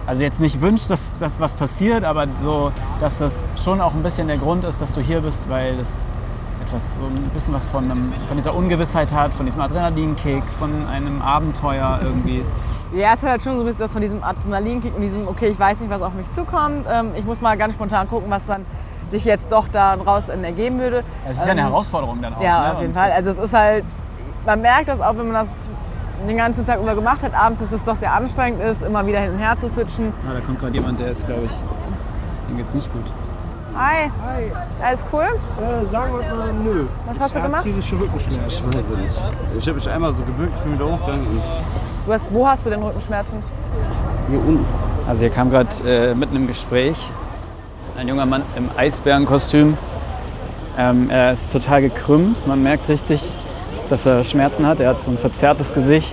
also 0.07 0.23
jetzt 0.23 0.41
nicht 0.41 0.61
wünschst, 0.61 0.91
dass, 0.91 1.17
dass 1.19 1.41
was 1.41 1.55
passiert, 1.55 2.05
aber 2.05 2.27
so, 2.39 2.73
dass 3.01 3.19
das 3.19 3.47
schon 3.63 3.81
auch 3.81 3.95
ein 3.95 4.03
bisschen 4.03 4.27
der 4.27 4.37
Grund 4.37 4.65
ist, 4.65 4.83
dass 4.83 4.93
du 4.93 5.01
hier 5.01 5.23
bist, 5.23 5.49
weil 5.49 5.77
das 5.77 6.07
etwas, 6.63 6.97
so 6.97 7.03
ein 7.03 7.31
bisschen 7.33 7.55
was 7.55 7.67
von, 7.67 7.85
einem, 7.85 8.13
von 8.29 8.37
dieser 8.37 8.55
Ungewissheit 8.55 9.13
hat, 9.13 9.33
von 9.33 9.47
diesem 9.47 9.61
Adrenalinkick, 9.61 10.43
von 10.59 10.71
einem 10.89 11.23
Abenteuer 11.23 12.01
irgendwie. 12.03 12.43
Ja, 12.95 13.15
es 13.15 13.23
ist 13.23 13.29
halt 13.29 13.43
schon 13.43 13.55
so 13.55 13.61
ein 13.61 13.67
bisschen 13.67 13.81
das 13.81 13.93
von 13.93 14.03
diesem 14.03 14.23
Adrenalinkick 14.23 14.95
und 14.95 15.01
diesem, 15.01 15.27
okay, 15.27 15.47
ich 15.47 15.59
weiß 15.59 15.81
nicht, 15.81 15.91
was 15.91 16.03
auf 16.03 16.15
mich 16.15 16.31
zukommt. 16.31 16.87
Ähm, 16.91 17.11
ich 17.17 17.25
muss 17.25 17.41
mal 17.41 17.57
ganz 17.57 17.75
spontan 17.75 18.09
gucken, 18.09 18.31
was 18.31 18.47
dann 18.47 18.65
sich 19.11 19.25
jetzt 19.25 19.53
doch 19.53 19.69
daraus 19.69 20.29
ergeben 20.29 20.79
würde. 20.81 21.03
Es 21.29 21.37
ist 21.39 21.47
ja 21.47 21.53
eine 21.53 21.63
Ähm, 21.63 21.69
Herausforderung 21.69 22.21
dann 22.23 22.35
auch. 22.35 22.43
Ja, 22.43 22.65
ne? 22.67 22.73
auf 22.73 22.81
jeden 22.81 22.93
Und 22.93 22.99
Fall. 22.99 23.11
Also 23.11 23.31
es 23.31 23.39
ist 23.39 23.55
halt, 23.55 23.85
man 24.47 24.61
merkt 24.61 24.89
das 24.89 25.01
auch, 25.01 25.17
wenn 25.17 25.27
man 25.27 25.35
das 25.35 25.61
den 26.27 26.37
ganzen 26.37 26.65
Tag 26.65 26.81
über 26.81 26.95
gemacht 26.95 27.23
hat, 27.23 27.35
abends, 27.35 27.61
dass 27.61 27.73
es 27.73 27.85
doch 27.85 27.97
sehr 27.97 28.13
anstrengend 28.13 28.63
ist, 28.63 28.83
immer 28.83 29.07
wieder 29.07 29.21
hin 29.21 29.33
und 29.33 29.39
her 29.39 29.57
zu 29.61 29.69
switchen. 29.69 30.13
Ah, 30.29 30.35
da 30.35 30.41
kommt 30.41 30.59
gerade 30.61 30.73
jemand, 30.75 30.99
der 30.99 31.11
ist, 31.11 31.27
glaube 31.27 31.43
ich, 31.45 31.53
dem 32.49 32.57
geht's 32.57 32.73
nicht 32.75 32.91
gut. 32.93 33.05
Hi. 33.77 34.11
Alles 34.83 35.01
cool? 35.13 35.25
Äh, 35.25 35.85
sagen 35.91 36.13
wir 36.17 36.35
mal, 36.35 36.53
nö. 36.63 36.85
Was 37.07 37.19
hast 37.21 37.35
du 37.35 37.43
gemacht? 37.43 37.65
Rückenschmerzen. 37.67 38.47
Ich 38.47 38.65
weiß 38.77 38.85
es 38.85 38.97
nicht. 38.97 39.17
Ich 39.59 39.67
habe 39.67 39.75
mich 39.77 39.91
einmal 39.91 40.13
so 40.13 40.23
gebückt, 40.23 40.53
ich 40.57 40.63
bin 40.63 40.75
wieder 40.75 40.87
hochgegangen 40.87 41.27
Du 42.07 42.13
hast, 42.13 42.33
wo 42.33 42.47
hast 42.47 42.65
du 42.65 42.71
denn 42.71 42.83
Rückenschmerzen? 42.83 43.43
hier 44.29 44.39
unten. 44.39 44.65
Also 45.09 45.21
hier 45.21 45.31
kam 45.31 45.51
gerade 45.51 45.69
äh, 45.87 46.15
mitten 46.15 46.37
im 46.37 46.47
Gespräch 46.47 47.11
ein 47.97 48.09
junger 48.09 48.27
Mann 48.27 48.43
im 48.57 48.69
Eisbärenkostüm. 48.77 49.77
Ähm, 50.77 51.11
er 51.11 51.33
ist 51.33 51.53
total 51.53 51.81
gekrümmt. 51.83 52.47
Man 52.47 52.63
merkt 52.63 52.89
richtig, 52.89 53.23
dass 53.89 54.07
er 54.07 54.25
Schmerzen 54.25 54.67
hat. 54.67 54.81
Er 54.81 54.91
hat 54.91 55.03
so 55.03 55.11
ein 55.11 55.19
verzerrtes 55.19 55.73
Gesicht. 55.73 56.13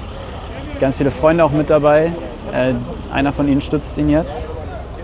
Ganz 0.80 0.98
viele 0.98 1.12
Freunde 1.12 1.44
auch 1.44 1.52
mit 1.52 1.70
dabei. 1.70 2.12
Äh, 2.54 2.74
einer 3.12 3.34
von 3.34 3.48
ihnen 3.48 3.62
stützt 3.62 3.98
ihn 3.98 4.10
jetzt. 4.10 4.48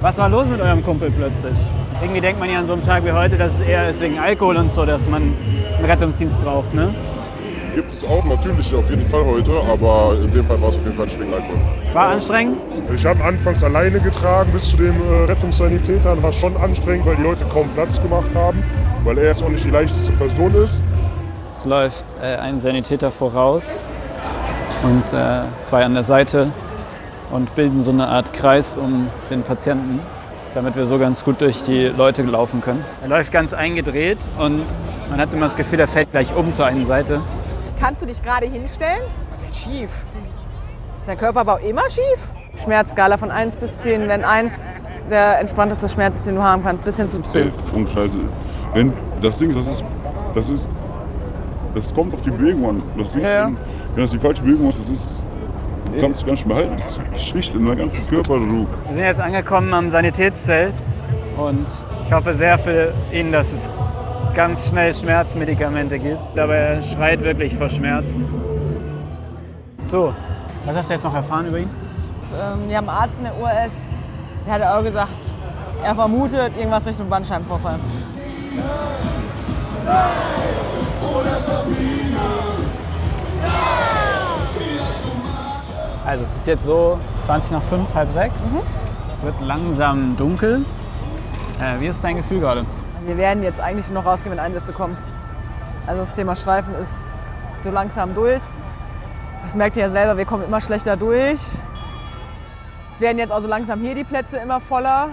Was 0.01 0.17
war 0.19 0.29
los 0.29 0.47
mit 0.47 0.61
eurem 0.61 0.83
Kumpel 0.83 1.09
plötzlich? 1.09 1.57
Irgendwie 2.01 2.21
denkt 2.21 2.39
man 2.39 2.49
ja 2.51 2.59
an 2.59 2.67
so 2.67 2.73
einem 2.73 2.85
Tag 2.85 3.03
wie 3.03 3.11
heute, 3.11 3.37
dass 3.37 3.55
es 3.55 3.61
eher 3.61 3.89
ist 3.89 3.99
wegen 3.99 4.19
Alkohol 4.19 4.57
und 4.57 4.69
so, 4.69 4.85
dass 4.85 5.09
man 5.09 5.33
einen 5.77 5.85
Rettungsdienst 5.85 6.39
braucht. 6.43 6.75
Ne? 6.75 6.93
Gibt 7.77 7.93
es 7.93 8.03
auch 8.09 8.25
natürlich 8.25 8.73
auf 8.73 8.89
jeden 8.89 9.05
Fall 9.05 9.23
heute, 9.23 9.51
aber 9.71 10.15
in 10.19 10.33
dem 10.33 10.43
Fall 10.43 10.59
war 10.59 10.69
es 10.69 10.77
auf 10.77 10.83
jeden 10.83 10.97
Fall 10.97 11.05
ein 11.05 11.31
Alkohol. 11.31 11.59
War 11.93 12.07
anstrengend? 12.07 12.57
Ich 12.91 13.05
habe 13.05 13.23
anfangs 13.23 13.63
alleine 13.63 13.99
getragen 13.99 14.49
bis 14.51 14.71
zu 14.71 14.77
den 14.77 14.95
äh, 14.95 15.25
Rettungssanitätern. 15.25 16.23
War 16.23 16.33
schon 16.33 16.57
anstrengend, 16.57 17.05
weil 17.05 17.17
die 17.17 17.21
Leute 17.21 17.45
kaum 17.53 17.69
Platz 17.75 18.01
gemacht 18.01 18.29
haben, 18.33 18.63
weil 19.03 19.19
er 19.19 19.25
jetzt 19.25 19.43
auch 19.43 19.49
nicht 19.49 19.63
die 19.63 19.69
leichteste 19.69 20.11
Person 20.13 20.55
ist. 20.55 20.81
Es 21.51 21.65
läuft 21.65 22.03
äh, 22.19 22.37
ein 22.37 22.59
Sanitäter 22.59 23.11
voraus 23.11 23.79
und 24.81 25.13
äh, 25.13 25.43
zwei 25.61 25.85
an 25.85 25.93
der 25.93 26.03
Seite 26.03 26.47
und 27.29 27.53
bilden 27.53 27.83
so 27.83 27.91
eine 27.91 28.07
Art 28.07 28.33
Kreis 28.33 28.75
um 28.77 29.07
den 29.29 29.43
Patienten, 29.43 29.99
damit 30.55 30.75
wir 30.75 30.87
so 30.87 30.97
ganz 30.97 31.23
gut 31.23 31.41
durch 31.41 31.61
die 31.61 31.89
Leute 31.95 32.23
laufen 32.23 32.59
können. 32.59 32.83
Er 33.03 33.09
läuft 33.09 33.31
ganz 33.31 33.53
eingedreht 33.53 34.17
und 34.39 34.63
man 35.11 35.21
hat 35.21 35.31
immer 35.31 35.45
das 35.45 35.55
Gefühl, 35.55 35.79
er 35.79 35.87
fällt 35.87 36.09
gleich 36.09 36.35
um 36.35 36.53
zur 36.53 36.65
einen 36.65 36.87
Seite. 36.87 37.21
Kannst 37.79 38.01
du 38.01 38.05
dich 38.05 38.21
gerade 38.21 38.47
hinstellen? 38.47 39.01
Schief. 39.53 39.91
Ist 40.99 41.07
der 41.07 41.15
Körperbau 41.15 41.57
immer 41.57 41.83
schief? 41.89 42.31
Schmerzskala 42.55 43.17
von 43.17 43.29
1 43.31 43.55
bis 43.57 43.69
10, 43.83 44.07
wenn 44.09 44.23
1 44.23 44.95
der 45.11 45.39
entspannteste 45.39 45.87
Schmerz 45.87 46.15
ist, 46.17 46.27
den 46.27 46.35
du 46.35 46.43
haben 46.43 46.63
kannst, 46.63 46.83
bis 46.83 46.97
hin 46.97 47.07
zu 47.07 47.21
10. 47.21 47.51
Und 47.73 47.87
scheiße. 47.89 48.17
Wenn 48.73 48.93
das 49.21 49.37
Ding 49.37 49.51
ist, 49.51 49.57
das 49.59 49.67
ist, 49.67 49.83
das 50.33 50.49
ist, 50.49 50.69
das 51.75 51.93
kommt 51.93 52.13
auf 52.13 52.21
die 52.21 52.31
Bewegung 52.31 52.69
an. 52.69 52.83
Das 52.97 53.11
Ding 53.13 53.21
ist, 53.21 53.29
Ja. 53.29 53.45
wenn, 53.45 53.57
wenn 53.93 54.03
das 54.03 54.11
die 54.11 54.19
falsche 54.19 54.41
Bewegung 54.41 54.69
ist, 54.69 54.79
das 54.79 54.89
ist, 54.89 55.21
du 55.93 56.01
kannst 56.01 56.19
es 56.21 56.25
gar 56.25 56.31
nicht 56.33 56.47
mehr 56.47 56.57
halten. 56.57 56.75
Das 57.11 57.23
schlicht 57.23 57.53
in 57.55 57.65
deinem 57.65 57.77
ganzen 57.77 58.07
Körper. 58.07 58.37
Du, 58.39 58.65
Wir 58.87 58.95
sind 58.95 59.03
jetzt 59.03 59.19
angekommen 59.21 59.71
am 59.73 59.89
Sanitätszelt 59.91 60.73
und 61.37 61.65
ich 62.05 62.11
hoffe 62.11 62.33
sehr 62.33 62.57
für 62.57 62.91
ihn, 63.11 63.31
dass 63.31 63.51
es 63.53 63.69
ganz 64.37 64.67
schnell 64.67 64.93
Schmerzmedikamente 64.93 65.97
gibt. 65.97 66.37
Aber 66.37 66.55
er 66.55 66.83
schreit 66.83 67.21
wirklich 67.21 67.55
vor 67.55 67.69
Schmerzen. 67.69 68.23
So, 69.81 70.13
was 70.63 70.77
hast 70.77 70.89
du 70.89 70.93
jetzt 70.93 71.03
noch 71.03 71.15
erfahren 71.15 71.47
über 71.47 71.57
ihn? 71.57 71.69
Ähm, 72.31 72.69
wir 72.69 72.77
haben 72.77 72.87
einen 72.87 72.99
Arzt 72.99 73.17
in 73.17 73.23
der 73.23 73.35
URS, 73.35 73.73
der 74.45 74.53
hat 74.53 74.61
auch 74.61 74.83
gesagt, 74.83 75.11
er 75.83 75.95
vermutet 75.95 76.55
irgendwas 76.55 76.85
Richtung 76.85 77.09
Bandscheibenvorfall. 77.09 77.79
Also 86.05 86.23
es 86.23 86.35
ist 86.35 86.47
jetzt 86.47 86.63
so 86.63 86.99
20 87.21 87.53
nach 87.53 87.63
5, 87.63 87.95
halb 87.95 88.11
6. 88.11 88.55
Es 89.11 89.23
wird 89.23 89.41
langsam 89.41 90.15
dunkel. 90.15 90.63
Äh, 91.59 91.79
wie 91.79 91.87
ist 91.87 92.03
dein 92.03 92.17
Gefühl 92.17 92.39
gerade? 92.39 92.65
Wir 93.07 93.15
werden 93.15 93.41
jetzt 93.41 93.61
eigentlich 93.61 93.89
nur 93.89 94.03
noch 94.03 94.11
rausgehen, 94.11 94.33
wenn 94.33 94.43
Einsätze 94.43 94.73
kommen. 94.73 94.97
Also 95.87 96.01
das 96.01 96.13
Thema 96.13 96.35
Streifen 96.35 96.75
ist 96.75 97.33
so 97.63 97.71
langsam 97.71 98.13
durch. 98.13 98.41
Das 99.43 99.55
merkt 99.55 99.77
ihr 99.77 99.83
ja 99.83 99.89
selber, 99.89 100.17
wir 100.17 100.25
kommen 100.25 100.43
immer 100.43 100.59
schlechter 100.59 100.97
durch. 100.97 101.39
Es 102.91 102.99
werden 102.99 103.17
jetzt 103.17 103.31
also 103.31 103.47
langsam 103.47 103.79
hier 103.79 103.95
die 103.95 104.03
Plätze 104.03 104.35
immer 104.35 104.59
voller. 104.59 105.11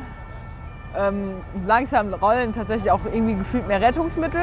Ähm, 0.99 1.37
langsam 1.69 2.13
rollen 2.15 2.53
tatsächlich 2.53 2.91
auch 2.91 3.05
irgendwie 3.05 3.37
gefühlt 3.37 3.69
mehr 3.69 3.81
Rettungsmittel. 3.81 4.43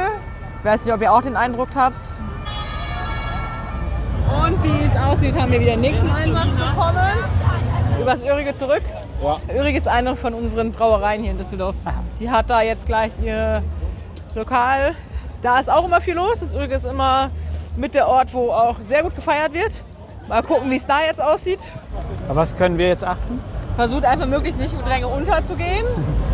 Ich 0.60 0.66
weiß 0.66 0.86
nicht, 0.86 0.94
ob 0.94 1.02
ihr 1.02 1.12
auch 1.12 1.22
den 1.22 1.36
Eindruck 1.36 1.70
habt. 1.76 2.08
Und 4.46 4.64
wie 4.64 4.86
es 4.86 5.04
aussieht, 5.04 5.38
haben 5.38 5.52
wir 5.52 5.60
wieder 5.60 5.72
den 5.72 5.82
nächsten 5.82 6.10
Einsatz 6.10 6.52
bekommen. 6.52 7.18
Übers 8.00 8.24
Örige 8.24 8.54
zurück. 8.54 8.84
Ja. 9.22 9.40
Ist 9.70 9.88
eine 9.88 10.16
von 10.16 10.34
unseren 10.34 10.72
Brauereien 10.72 11.22
hier 11.22 11.32
in 11.32 11.38
Düsseldorf. 11.38 11.76
Die 12.20 12.30
hat 12.30 12.50
da 12.50 12.62
jetzt 12.62 12.86
gleich 12.86 13.14
ihr 13.22 13.62
Lokal. 14.36 14.94
Da 15.42 15.60
ist 15.60 15.72
auch 15.72 15.86
immer 15.86 16.02
viel 16.02 16.16
los. 16.16 16.40
Das 16.40 16.54
ist 16.54 16.86
immer 16.86 17.30
mit 17.76 17.96
der 17.96 18.08
Ort, 18.08 18.34
wo 18.34 18.52
auch 18.52 18.78
sehr 18.80 19.04
gut 19.04 19.16
gefeiert 19.16 19.54
wird. 19.54 19.84
Mal 20.28 20.44
gucken, 20.44 20.70
wie 20.70 20.76
es 20.76 20.86
da 20.86 21.02
jetzt 21.06 21.22
aussieht. 21.22 21.60
Auf 22.30 22.36
was 22.36 22.56
können 22.56 22.78
wir 22.78 22.88
jetzt 22.88 23.04
achten? 23.04 23.40
Versucht 23.76 24.06
einfach 24.06 24.26
möglichst 24.26 24.60
nicht 24.60 24.74
im 24.74 24.84
Dränge 24.84 25.08
unterzugehen. 25.08 25.86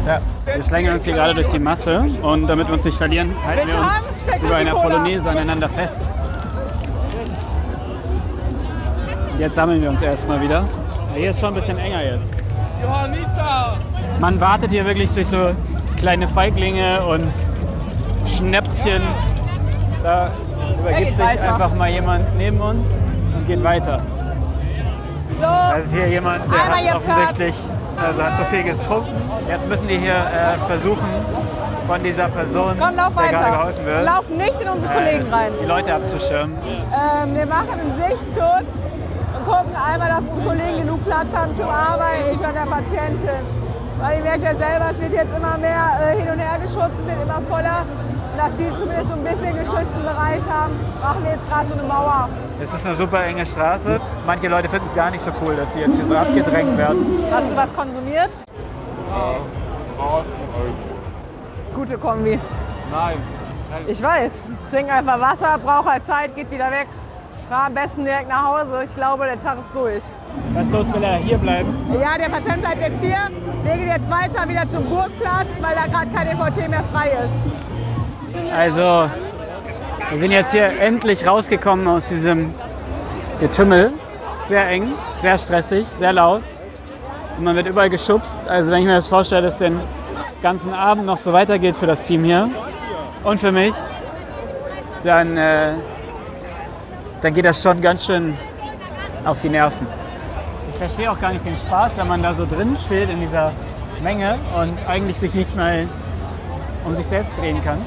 Ja. 0.06 0.22
Wir 0.46 0.64
schlängeln 0.64 0.96
uns 0.96 1.06
hier 1.06 1.14
gerade 1.14 1.34
durch 1.34 1.50
die 1.50 1.60
Masse 1.60 2.06
und 2.22 2.48
damit 2.48 2.68
wir 2.68 2.74
uns 2.74 2.84
nicht 2.84 2.98
verlieren, 2.98 3.34
halten 3.46 3.68
wir 3.68 3.78
uns 3.78 4.10
über 4.42 4.56
einer 4.56 4.72
Polonaise 4.72 5.30
aneinander 5.30 5.70
fest. 5.70 6.10
Jetzt 9.38 9.56
sammeln 9.56 9.82
wir 9.82 9.90
uns 9.90 10.02
erstmal 10.02 10.42
wieder. 10.42 10.68
Hier 11.16 11.30
ist 11.30 11.40
schon 11.40 11.50
ein 11.50 11.56
bisschen 11.56 11.78
enger 11.78 12.04
jetzt. 12.04 12.30
Johannita! 12.82 13.78
Man 14.20 14.40
wartet 14.40 14.72
hier 14.72 14.86
wirklich 14.86 15.14
durch 15.14 15.28
so 15.28 15.52
kleine 15.98 16.28
Feiglinge 16.28 17.06
und 17.06 17.32
Schnäpschen. 18.26 19.02
Da 20.04 20.32
übergibt 20.80 21.16
sich 21.16 21.26
weiter. 21.26 21.54
einfach 21.54 21.74
mal 21.74 21.90
jemand 21.90 22.36
neben 22.38 22.60
uns 22.60 22.88
und 23.36 23.48
geht 23.48 23.64
weiter. 23.64 24.02
So. 25.40 25.44
Das 25.44 25.86
ist 25.86 25.94
hier 25.94 26.08
jemand, 26.08 26.42
der 26.52 26.90
hat 26.90 26.96
offensichtlich 26.96 27.54
also 27.98 28.24
hat 28.24 28.38
so 28.38 28.44
viel 28.44 28.64
getrunken. 28.64 29.10
Jetzt 29.48 29.68
müssen 29.68 29.88
die 29.88 29.98
hier 29.98 30.14
äh, 30.14 30.58
versuchen, 30.68 31.06
von 31.88 32.04
dieser 32.04 32.28
Person, 32.28 32.76
Komm, 32.78 32.96
lauf 32.96 33.14
der 33.16 33.24
weiter. 33.24 33.40
gerade 33.40 33.52
geholfen 33.52 33.86
wird, 33.86 34.06
Lauf 34.06 34.30
nicht 34.30 34.62
in 34.62 34.70
unsere 34.70 34.94
Kollegen 34.94 35.34
rein. 35.34 35.52
die 35.62 35.66
Leute 35.66 35.94
abzuschirmen. 35.96 36.58
Ähm, 36.58 37.36
wir 37.36 37.46
machen 37.46 37.70
einen 37.72 37.94
Sichtschutz 37.98 38.68
gucken 39.48 39.76
einmal, 39.76 40.10
dass 40.10 40.20
unsere 40.20 40.48
Kollegen 40.48 40.78
genug 40.80 41.06
Platz 41.06 41.28
haben 41.34 41.56
zum 41.58 41.70
Arbeiten 41.70 42.40
von 42.40 42.54
der 42.54 42.68
Patientin. 42.68 43.44
Weil 44.00 44.18
ihr 44.18 44.24
merkt 44.24 44.44
ja 44.44 44.54
selber, 44.54 44.86
es 44.92 45.02
wird 45.02 45.14
jetzt 45.14 45.36
immer 45.36 45.58
mehr 45.58 45.86
äh, 46.04 46.18
hin 46.18 46.30
und 46.32 46.40
her 46.40 46.60
geschützt, 46.62 46.98
es 47.02 47.08
wird 47.08 47.24
immer 47.24 47.42
voller. 47.50 47.82
Und 48.32 48.38
dass 48.38 48.52
die 48.60 48.70
zumindest 48.70 49.10
so 49.10 49.16
ein 49.16 49.24
bisschen 49.24 49.58
geschützten 49.58 50.04
Bereich 50.04 50.44
haben, 50.48 50.74
machen 51.02 51.24
wir 51.24 51.32
jetzt 51.32 51.50
gerade 51.50 51.68
so 51.68 51.74
eine 51.74 51.88
Mauer. 51.88 52.30
Es 52.62 52.74
ist 52.74 52.86
eine 52.86 52.96
super 52.96 53.26
enge 53.26 53.46
Straße. 53.46 54.00
Manche 54.26 54.48
Leute 54.48 54.70
finden 54.70 54.88
es 54.88 54.94
gar 54.94 55.10
nicht 55.10 55.24
so 55.24 55.32
cool, 55.42 55.56
dass 55.56 55.74
sie 55.74 55.80
jetzt 55.80 55.96
hier 55.96 56.06
so 56.06 56.16
abgedrängt 56.16 56.78
werden. 56.78 57.24
Hast 57.32 57.50
du 57.50 57.56
was 57.56 57.74
konsumiert? 57.74 58.30
Gute 61.74 61.98
Kombi. 61.98 62.40
Nein. 62.92 63.18
Ich 63.88 64.02
weiß. 64.02 64.32
Trink 64.70 64.92
einfach 64.92 65.20
Wasser, 65.20 65.58
braucht 65.64 65.90
halt 65.90 66.04
Zeit, 66.04 66.36
geht 66.36 66.52
wieder 66.52 66.70
weg. 66.72 66.88
Fahr 67.50 67.68
am 67.68 67.74
besten 67.74 68.04
direkt 68.04 68.28
nach 68.28 68.44
Hause. 68.44 68.84
Ich 68.84 68.94
glaube, 68.94 69.24
der 69.24 69.38
Tag 69.38 69.58
ist 69.60 69.74
durch. 69.74 70.04
Was 70.54 70.68
ist 70.68 70.74
los, 70.74 70.94
will 70.94 71.04
er 71.04 71.16
hier 71.16 71.38
bleiben? 71.38 71.74
Ja, 71.94 72.18
der 72.18 72.30
Patient 72.30 72.62
bleibt 72.62 72.82
jetzt 72.82 73.02
hier. 73.02 73.18
Wir 73.64 73.74
gehen 73.74 73.88
jetzt 73.88 74.12
weiter 74.12 74.50
wieder 74.50 74.68
zum 74.68 74.84
Burgplatz, 74.86 75.48
weil 75.62 75.76
da 75.76 75.86
gerade 75.86 76.12
kein 76.14 76.28
EVT 76.28 76.70
mehr 76.70 76.84
frei 76.92 77.12
ist. 77.24 78.54
Also, 78.54 79.10
wir 80.10 80.18
sind 80.18 80.32
jetzt 80.32 80.52
hier 80.52 80.78
endlich 80.82 81.26
rausgekommen 81.26 81.88
aus 81.88 82.06
diesem 82.06 82.54
Getümmel. 83.40 83.94
Sehr 84.50 84.68
eng, 84.68 84.94
sehr 85.16 85.38
stressig, 85.38 85.88
sehr 85.88 86.12
laut. 86.12 86.42
Und 87.38 87.46
man 87.46 87.56
wird 87.56 87.68
überall 87.68 87.90
geschubst. 87.90 88.48
Also 88.48 88.72
wenn 88.72 88.80
ich 88.80 88.86
mir 88.86 88.96
das 88.96 89.08
vorstelle, 89.08 89.44
dass 89.44 89.58
den 89.58 89.80
ganzen 90.42 90.74
Abend 90.74 91.06
noch 91.06 91.18
so 91.18 91.32
weitergeht 91.32 91.78
für 91.78 91.88
das 91.88 92.02
Team 92.04 92.26
hier 92.26 92.50
und 93.24 93.40
für 93.40 93.52
mich, 93.52 93.74
dann, 95.04 95.38
äh, 95.38 95.74
dann 97.22 97.34
geht 97.34 97.46
das 97.46 97.62
schon 97.62 97.82
ganz 97.82 98.06
schön 98.06 98.38
auf 99.26 99.42
die 99.42 99.50
Nerven. 99.50 99.88
Ich 100.72 100.78
verstehe 100.78 101.12
auch 101.12 101.20
gar 101.20 101.32
nicht 101.32 101.46
den 101.46 101.56
Spaß, 101.56 101.98
wenn 101.98 102.08
man 102.08 102.22
da 102.22 102.34
so 102.34 102.46
drin 102.46 102.76
steht 102.76 103.10
in 103.10 103.20
dieser 103.20 103.52
Menge 104.02 104.38
und 104.62 104.76
eigentlich 104.88 105.18
sich 105.18 105.34
nicht 105.34 105.56
mal 105.56 105.88
um 106.86 106.96
sich 106.96 107.06
selbst 107.06 107.38
drehen 107.38 107.62
kann. 107.64 107.80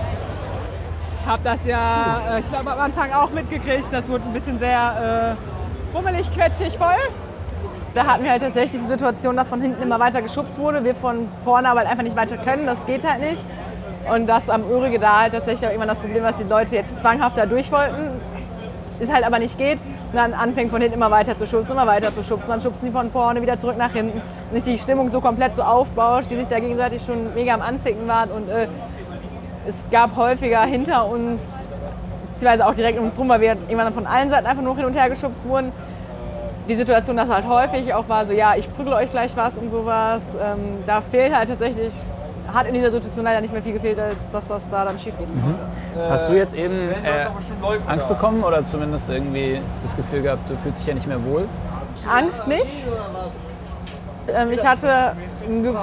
Hab 1.27 1.43
das 1.45 1.65
ja, 1.65 2.23
äh, 2.31 2.41
ich 2.41 2.49
glaube, 2.49 2.73
am 2.73 2.81
Anfang 2.81 3.13
auch 3.13 3.31
mitgekriegt. 3.31 3.93
Das 3.93 4.09
wurde 4.09 4.25
ein 4.25 4.33
bisschen 4.33 4.59
sehr 4.59 5.37
äh, 5.37 5.97
rummelig, 5.97 6.33
quetschig 6.33 6.77
voll. 6.77 6.97
Da 7.95 8.07
hatten 8.07 8.25
wir 8.25 8.31
halt 8.31 8.43
tatsächlich 8.43 8.83
die 8.83 8.89
Situation, 8.89 9.37
dass 9.37 9.49
von 9.49 9.61
hinten 9.61 9.83
immer 9.83 9.99
weiter 9.99 10.23
geschubst 10.23 10.59
wurde. 10.59 10.85
Wir 10.85 10.95
von 10.95 11.29
vorne 11.45 11.69
aber 11.69 11.81
halt 11.81 11.91
einfach 11.91 12.05
nicht 12.05 12.17
weiter 12.17 12.37
können. 12.37 12.67
Das 12.67 12.85
geht 12.87 13.09
halt 13.09 13.21
nicht. 13.21 13.43
Und 14.13 14.27
dass 14.27 14.49
am 14.49 14.69
Ürige 14.69 14.99
da 14.99 15.21
halt 15.21 15.35
tatsächlich 15.35 15.67
auch 15.67 15.73
irgendwann 15.73 15.89
das 15.89 15.99
Problem, 15.99 16.23
dass 16.23 16.39
die 16.39 16.45
Leute 16.45 16.77
jetzt 16.77 17.01
zwanghaft 17.01 17.37
da 17.37 17.47
durch 17.47 17.71
wollten, 17.71 18.21
es 19.01 19.13
halt 19.13 19.25
aber 19.25 19.39
nicht 19.39 19.59
geht. 19.59 19.79
Und 19.81 20.17
dann 20.17 20.35
anfängt 20.35 20.71
von 20.71 20.81
hinten 20.81 20.97
immer 20.97 21.11
weiter 21.11 21.37
zu 21.37 21.47
schubsen, 21.47 21.73
immer 21.73 21.87
weiter 21.87 22.13
zu 22.13 22.23
schubsen. 22.23 22.51
Dann 22.51 22.61
schubsen 22.61 22.87
die 22.87 22.93
von 22.93 23.11
vorne 23.11 23.43
wieder 23.43 23.59
zurück 23.59 23.77
nach 23.77 23.93
hinten. 23.93 24.21
Und 24.51 24.55
sich 24.55 24.63
die 24.63 24.79
Stimmung 24.79 25.11
so 25.11 25.21
komplett 25.21 25.55
so 25.55 25.63
aufbauscht, 25.63 26.31
die 26.31 26.37
sich 26.37 26.49
da 26.49 26.59
gegenseitig 26.59 27.03
schon 27.03 27.35
mega 27.35 27.55
am 27.55 27.63
Anzicken 27.63 28.07
waren. 28.09 28.31
Und 28.31 28.49
äh, 28.49 28.67
es 29.67 29.89
gab 29.91 30.17
häufiger 30.17 30.63
hinter 30.63 31.07
uns, 31.07 31.41
beziehungsweise 32.27 32.67
auch 32.67 32.75
direkt 32.75 32.99
um 32.99 33.05
uns 33.05 33.19
rum, 33.19 33.29
weil 33.29 33.41
wir 33.41 33.57
irgendwann 33.69 33.93
von 33.93 34.07
allen 34.07 34.31
Seiten 34.31 34.47
einfach 34.47 34.63
nur 34.63 34.77
hin 34.77 34.85
und 34.85 34.97
her 34.97 35.09
geschubst 35.09 35.47
wurden. 35.47 35.73
Die 36.69 36.77
Situation, 36.77 37.17
dass 37.17 37.29
halt 37.29 37.47
häufig 37.49 37.93
auch 37.95 38.09
war 38.09 38.27
so, 38.27 38.33
ja, 38.33 38.55
ich 38.57 38.73
prügel 38.73 38.93
euch 38.93 39.11
gleich 39.11 39.37
was 39.37 39.59
und 39.59 39.71
sowas. 39.71 40.35
Ähm, 40.35 40.85
da 40.87 41.01
fehlt 41.01 41.37
halt 41.37 41.49
tatsächlich, 41.49 41.93
hat 42.53 42.67
in 42.67 42.75
dieser 42.75 42.91
Situation 42.91 43.25
leider 43.25 43.41
nicht 43.41 43.53
mehr 43.53 43.63
viel 43.63 43.73
gefehlt, 43.73 43.99
als 43.99 44.31
dass 44.31 44.49
das 44.49 44.69
da 44.71 44.85
dann 44.85 44.99
schief 44.99 45.15
geht. 45.19 45.29
Hast 46.09 46.29
du 46.29 46.35
jetzt 46.35 46.55
eben 46.55 46.75
äh, 46.75 47.27
Angst 47.87 48.09
bekommen 48.09 48.43
oder 48.43 48.63
zumindest 48.65 49.09
irgendwie 49.09 49.61
das 49.83 49.97
Gefühl 49.97 50.23
gehabt, 50.23 50.49
du 50.49 50.57
fühlst 50.57 50.81
dich 50.81 50.87
ja 50.87 50.95
nicht 50.95 51.07
mehr 51.07 51.23
wohl? 51.25 51.47
Angst 52.09 52.47
nicht. 52.47 52.83
Ähm, 54.29 54.53
ich 54.53 54.65
hatte 54.65 55.15
ein, 55.49 55.63
Ge 55.63 55.75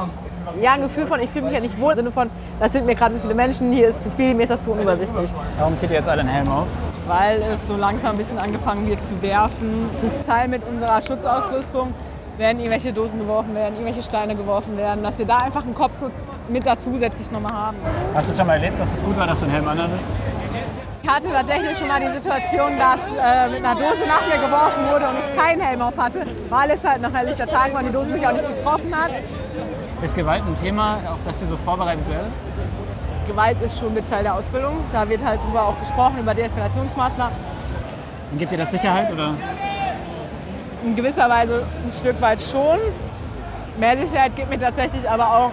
ja, 0.61 0.73
ein 0.73 0.81
Gefühl 0.81 1.05
von, 1.05 1.19
ich 1.19 1.29
fühle 1.29 1.45
mich 1.45 1.53
ja 1.53 1.59
nicht 1.59 1.79
wohl, 1.79 1.91
im 1.91 1.97
Sinne 1.97 2.11
von, 2.11 2.29
das 2.59 2.71
sind 2.71 2.85
mir 2.85 2.95
gerade 2.95 3.13
so 3.15 3.19
viele 3.19 3.33
Menschen, 3.33 3.71
hier 3.73 3.89
ist 3.89 4.03
zu 4.03 4.11
viel, 4.11 4.33
mir 4.33 4.43
ist 4.43 4.49
das 4.49 4.63
zu 4.63 4.71
unübersichtlich. 4.71 5.29
Warum 5.57 5.75
zieht 5.75 5.91
ihr 5.91 5.97
jetzt 5.97 6.07
alle 6.07 6.21
einen 6.21 6.29
Helm 6.29 6.47
auf? 6.49 6.67
Weil 7.05 7.41
es 7.53 7.67
so 7.67 7.75
langsam 7.75 8.11
ein 8.11 8.17
bisschen 8.17 8.37
angefangen 8.37 8.85
wird 8.87 9.03
zu 9.03 9.21
werfen. 9.21 9.89
Es 9.93 10.03
ist 10.03 10.25
Teil 10.25 10.47
mit 10.47 10.63
unserer 10.65 11.01
Schutzausrüstung, 11.01 11.93
werden 12.37 12.59
irgendwelche 12.59 12.93
Dosen 12.93 13.19
geworfen 13.19 13.55
werden, 13.55 13.75
irgendwelche 13.75 14.03
Steine 14.03 14.35
geworfen 14.35 14.77
werden, 14.77 15.03
dass 15.03 15.17
wir 15.17 15.25
da 15.25 15.37
einfach 15.37 15.63
einen 15.63 15.73
Kopfschutz 15.73 16.27
mit 16.47 16.65
dazu 16.65 16.91
zusätzlich 16.91 17.31
nochmal 17.31 17.53
haben. 17.53 17.77
Hast 18.13 18.29
du 18.29 18.35
schon 18.35 18.47
mal 18.47 18.53
erlebt, 18.53 18.79
dass 18.79 18.93
es 18.93 19.03
gut 19.03 19.17
war, 19.17 19.27
dass 19.27 19.39
du 19.39 19.45
einen 19.45 19.55
Helm 19.55 19.67
anhattest? 19.67 20.05
Ich 21.03 21.09
hatte 21.09 21.29
tatsächlich 21.31 21.77
schon 21.77 21.87
mal 21.87 22.01
die 22.01 22.11
Situation, 22.11 22.77
dass 22.77 22.99
äh, 22.99 23.49
mit 23.49 23.63
einer 23.63 23.75
Dose 23.75 24.03
nach 24.07 24.27
mir 24.27 24.45
geworfen 24.45 24.91
wurde 24.91 25.07
und 25.07 25.15
ich 25.19 25.35
keinen 25.35 25.61
Helm 25.61 25.81
auf 25.81 25.97
hatte, 25.97 26.25
weil 26.49 26.69
es 26.69 26.83
halt 26.83 27.01
noch 27.01 27.13
ein 27.13 27.25
lichter 27.25 27.47
Tag 27.47 27.73
war 27.73 27.79
und 27.79 27.87
die 27.87 27.93
Dose 27.93 28.09
mich 28.09 28.27
auch 28.27 28.33
nicht 28.33 28.47
getroffen 28.47 28.93
hat. 28.95 29.11
Ist 30.01 30.15
Gewalt 30.15 30.43
ein 30.45 30.55
Thema, 30.55 30.99
auf 31.09 31.19
das 31.25 31.41
ihr 31.41 31.47
so 31.47 31.57
vorbereitet 31.57 32.07
werdet? 32.09 32.31
Gewalt 33.27 33.57
ist 33.61 33.79
schon 33.79 33.93
mit 33.93 34.07
Teil 34.07 34.23
der 34.23 34.35
Ausbildung. 34.35 34.75
Da 34.93 35.07
wird 35.09 35.23
halt 35.23 35.43
drüber 35.43 35.63
auch 35.63 35.79
gesprochen, 35.79 36.19
über 36.19 36.33
Deeskalationsmaßnahmen. 36.33 37.35
Und 38.31 38.37
gibt 38.37 38.51
dir 38.51 38.57
das 38.57 38.71
Sicherheit 38.71 39.11
oder? 39.11 39.33
In 40.87 40.95
gewisser 40.95 41.29
Weise 41.29 41.65
ein 41.83 41.91
Stück 41.91 42.21
weit 42.21 42.41
schon. 42.41 42.79
Mehr 43.77 43.97
Sicherheit 43.97 44.37
gibt 44.37 44.49
mir 44.49 44.57
tatsächlich 44.57 45.07
aber 45.07 45.27
auch 45.27 45.51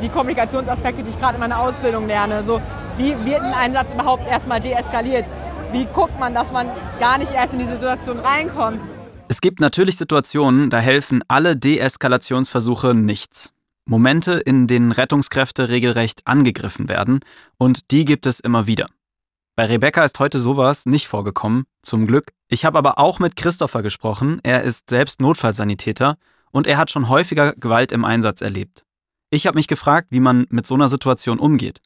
die 0.00 0.08
Kommunikationsaspekte, 0.08 1.02
die 1.02 1.10
ich 1.10 1.18
gerade 1.18 1.34
in 1.34 1.40
meiner 1.40 1.58
Ausbildung 1.58 2.06
lerne. 2.06 2.44
So, 2.44 2.62
wie 2.96 3.16
wird 3.24 3.40
ein 3.40 3.52
Einsatz 3.52 3.92
überhaupt 3.92 4.30
erstmal 4.30 4.60
deeskaliert? 4.60 5.24
Wie 5.72 5.84
guckt 5.86 6.16
man, 6.20 6.32
dass 6.32 6.52
man 6.52 6.70
gar 7.00 7.18
nicht 7.18 7.32
erst 7.32 7.54
in 7.54 7.58
die 7.58 7.66
Situation 7.66 8.20
reinkommt? 8.20 8.80
Es 9.26 9.40
gibt 9.40 9.58
natürlich 9.58 9.96
Situationen, 9.96 10.70
da 10.70 10.78
helfen 10.78 11.24
alle 11.26 11.56
Deeskalationsversuche 11.56 12.94
nichts. 12.94 13.52
Momente, 13.84 14.34
in 14.34 14.68
denen 14.68 14.92
Rettungskräfte 14.92 15.70
regelrecht 15.70 16.20
angegriffen 16.24 16.88
werden, 16.88 17.18
und 17.58 17.90
die 17.90 18.04
gibt 18.04 18.26
es 18.26 18.38
immer 18.38 18.68
wieder. 18.68 18.86
Bei 19.58 19.64
Rebecca 19.64 20.04
ist 20.04 20.20
heute 20.20 20.38
sowas 20.38 20.84
nicht 20.84 21.06
vorgekommen, 21.06 21.64
zum 21.80 22.06
Glück. 22.06 22.26
Ich 22.46 22.66
habe 22.66 22.76
aber 22.76 22.98
auch 22.98 23.20
mit 23.20 23.36
Christopher 23.36 23.82
gesprochen, 23.82 24.38
er 24.42 24.62
ist 24.62 24.90
selbst 24.90 25.18
Notfallsanitäter 25.18 26.18
und 26.52 26.66
er 26.66 26.76
hat 26.76 26.90
schon 26.90 27.08
häufiger 27.08 27.54
Gewalt 27.54 27.90
im 27.90 28.04
Einsatz 28.04 28.42
erlebt. 28.42 28.84
Ich 29.30 29.46
habe 29.46 29.56
mich 29.56 29.66
gefragt, 29.66 30.08
wie 30.10 30.20
man 30.20 30.44
mit 30.50 30.66
so 30.66 30.74
einer 30.74 30.90
Situation 30.90 31.38
umgeht. 31.38 31.80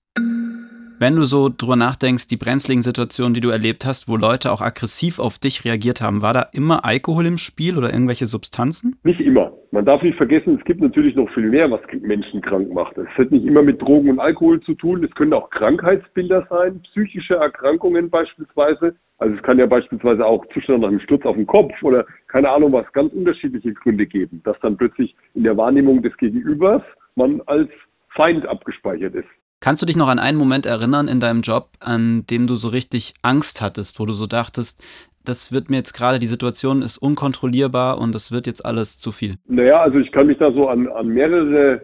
Wenn 0.99 1.15
du 1.15 1.25
so 1.25 1.49
drüber 1.49 1.77
nachdenkst, 1.77 2.27
die 2.27 2.37
brenzligen 2.37 2.83
Situationen, 2.83 3.35
die 3.35 3.41
du 3.41 3.51
erlebt 3.51 3.85
hast, 3.85 4.09
wo 4.09 4.17
Leute 4.17 4.51
auch 4.51 4.63
aggressiv 4.63 5.21
auf 5.21 5.39
dich 5.39 5.65
reagiert 5.65 6.01
haben, 6.01 6.23
war 6.23 6.35
da 6.35 6.43
immer 6.53 6.85
Alkohol 6.85 7.25
im 7.25 7.39
Spiel 7.39 7.79
oder 7.79 7.93
irgendwelche 7.93 8.27
Substanzen? 8.27 8.99
Nicht 9.05 9.21
immer. 9.21 9.53
Man 9.73 9.85
darf 9.85 10.03
nicht 10.03 10.17
vergessen, 10.17 10.57
es 10.59 10.65
gibt 10.65 10.81
natürlich 10.81 11.15
noch 11.15 11.31
viel 11.33 11.49
mehr, 11.49 11.71
was 11.71 11.81
Menschen 12.01 12.41
krank 12.41 12.73
macht. 12.73 12.99
Es 12.99 13.07
hat 13.17 13.31
nicht 13.31 13.47
immer 13.47 13.63
mit 13.63 13.81
Drogen 13.81 14.11
und 14.11 14.19
Alkohol 14.19 14.61
zu 14.63 14.75
tun. 14.75 15.05
Es 15.05 15.15
können 15.15 15.33
auch 15.33 15.49
Krankheitsbilder 15.51 16.45
sein, 16.51 16.83
psychische 16.83 17.37
Erkrankungen 17.37 18.11
beispielsweise. 18.11 18.97
Also 19.19 19.37
es 19.37 19.43
kann 19.45 19.61
ja 19.61 19.67
beispielsweise 19.67 20.27
auch 20.27 20.45
Zustand 20.53 20.81
nach 20.81 20.89
einem 20.89 20.99
Sturz 20.99 21.25
auf 21.25 21.37
den 21.37 21.47
Kopf 21.47 21.73
oder 21.83 22.05
keine 22.27 22.51
Ahnung 22.51 22.73
was, 22.73 22.93
ganz 22.93 23.13
unterschiedliche 23.13 23.73
Gründe 23.75 24.07
geben, 24.07 24.41
dass 24.45 24.59
dann 24.61 24.77
plötzlich 24.77 25.15
in 25.35 25.45
der 25.45 25.57
Wahrnehmung 25.57 26.03
des 26.03 26.17
Gegenübers 26.17 26.83
man 27.15 27.41
als 27.47 27.71
Feind 28.09 28.47
abgespeichert 28.47 29.15
ist. 29.15 29.29
Kannst 29.61 29.83
du 29.83 29.87
dich 29.87 29.97
noch 29.97 30.09
an 30.09 30.19
einen 30.19 30.39
Moment 30.39 30.65
erinnern 30.65 31.07
in 31.07 31.21
deinem 31.21 31.43
Job, 31.43 31.73
an 31.81 32.25
dem 32.31 32.47
du 32.47 32.57
so 32.57 32.69
richtig 32.69 33.13
Angst 33.21 33.61
hattest, 33.61 34.01
wo 34.01 34.07
du 34.07 34.15
so 34.15 34.27
dachtest, 34.27 34.83
das 35.25 35.53
wird 35.53 35.71
mir 35.71 35.77
jetzt 35.77 35.93
gerade, 35.93 36.19
die 36.19 36.27
Situation 36.27 36.83
ist 36.83 36.99
unkontrollierbar 36.99 37.99
und 38.01 38.15
das 38.15 38.33
wird 38.33 38.47
jetzt 38.47 38.65
alles 38.65 38.99
zu 38.99 39.13
viel? 39.13 39.35
Naja, 39.47 39.81
also 39.81 39.99
ich 39.99 40.11
kann 40.13 40.27
mich 40.27 40.39
da 40.39 40.53
so 40.53 40.69
an, 40.69 40.89
an 40.89 41.09
mehrere 41.09 41.83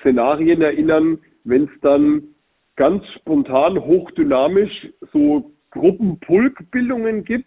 Szenarien 0.00 0.62
erinnern, 0.62 1.18
wenn 1.44 1.64
es 1.64 1.80
dann 1.80 2.22
ganz 2.76 3.04
spontan, 3.18 3.78
hochdynamisch 3.78 4.88
so 5.12 5.52
Gruppenpulkbildungen 5.70 7.24
gibt, 7.24 7.46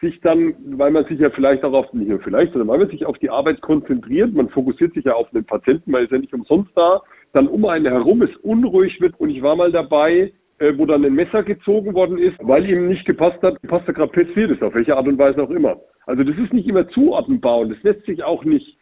sich 0.00 0.20
dann, 0.20 0.54
weil 0.78 0.90
man 0.90 1.04
sich 1.06 1.18
ja 1.18 1.30
vielleicht 1.30 1.64
auch 1.64 1.72
auf, 1.72 1.92
nicht 1.92 2.08
nur 2.08 2.20
vielleicht, 2.20 2.52
sondern 2.52 2.68
weil 2.68 2.78
man 2.78 2.90
sich 2.90 3.04
auf 3.04 3.18
die 3.18 3.30
Arbeit 3.30 3.60
konzentriert, 3.60 4.32
man 4.32 4.48
fokussiert 4.48 4.94
sich 4.94 5.04
ja 5.04 5.14
auf 5.14 5.28
den 5.30 5.44
Patienten, 5.44 5.90
man 5.90 6.04
ist 6.04 6.12
ja 6.12 6.18
nicht 6.18 6.32
umsonst 6.32 6.70
da, 6.76 7.02
dann 7.32 7.48
um 7.48 7.64
einen 7.64 7.86
herum 7.86 8.22
es 8.22 8.34
unruhig 8.36 9.00
wird 9.00 9.18
und 9.18 9.30
ich 9.30 9.42
war 9.42 9.56
mal 9.56 9.72
dabei, 9.72 10.32
äh, 10.58 10.76
wo 10.76 10.86
dann 10.86 11.04
ein 11.04 11.14
Messer 11.14 11.42
gezogen 11.42 11.94
worden 11.94 12.18
ist, 12.18 12.36
weil 12.40 12.68
ihm 12.68 12.88
nicht 12.88 13.04
gepasst 13.04 13.42
hat, 13.42 13.60
passt 13.62 13.88
er 13.88 13.94
gerade 13.94 14.12
passiert 14.12 14.50
ist, 14.50 14.62
auf 14.62 14.74
welche 14.74 14.96
Art 14.96 15.06
und 15.06 15.18
Weise 15.18 15.42
auch 15.42 15.50
immer. 15.50 15.78
Also 16.06 16.24
das 16.24 16.36
ist 16.38 16.52
nicht 16.52 16.68
immer 16.68 16.88
zuordnenbar 16.88 17.58
und 17.58 17.70
das 17.70 17.82
lässt 17.82 18.04
sich 18.06 18.22
auch 18.22 18.44
nicht, 18.44 18.76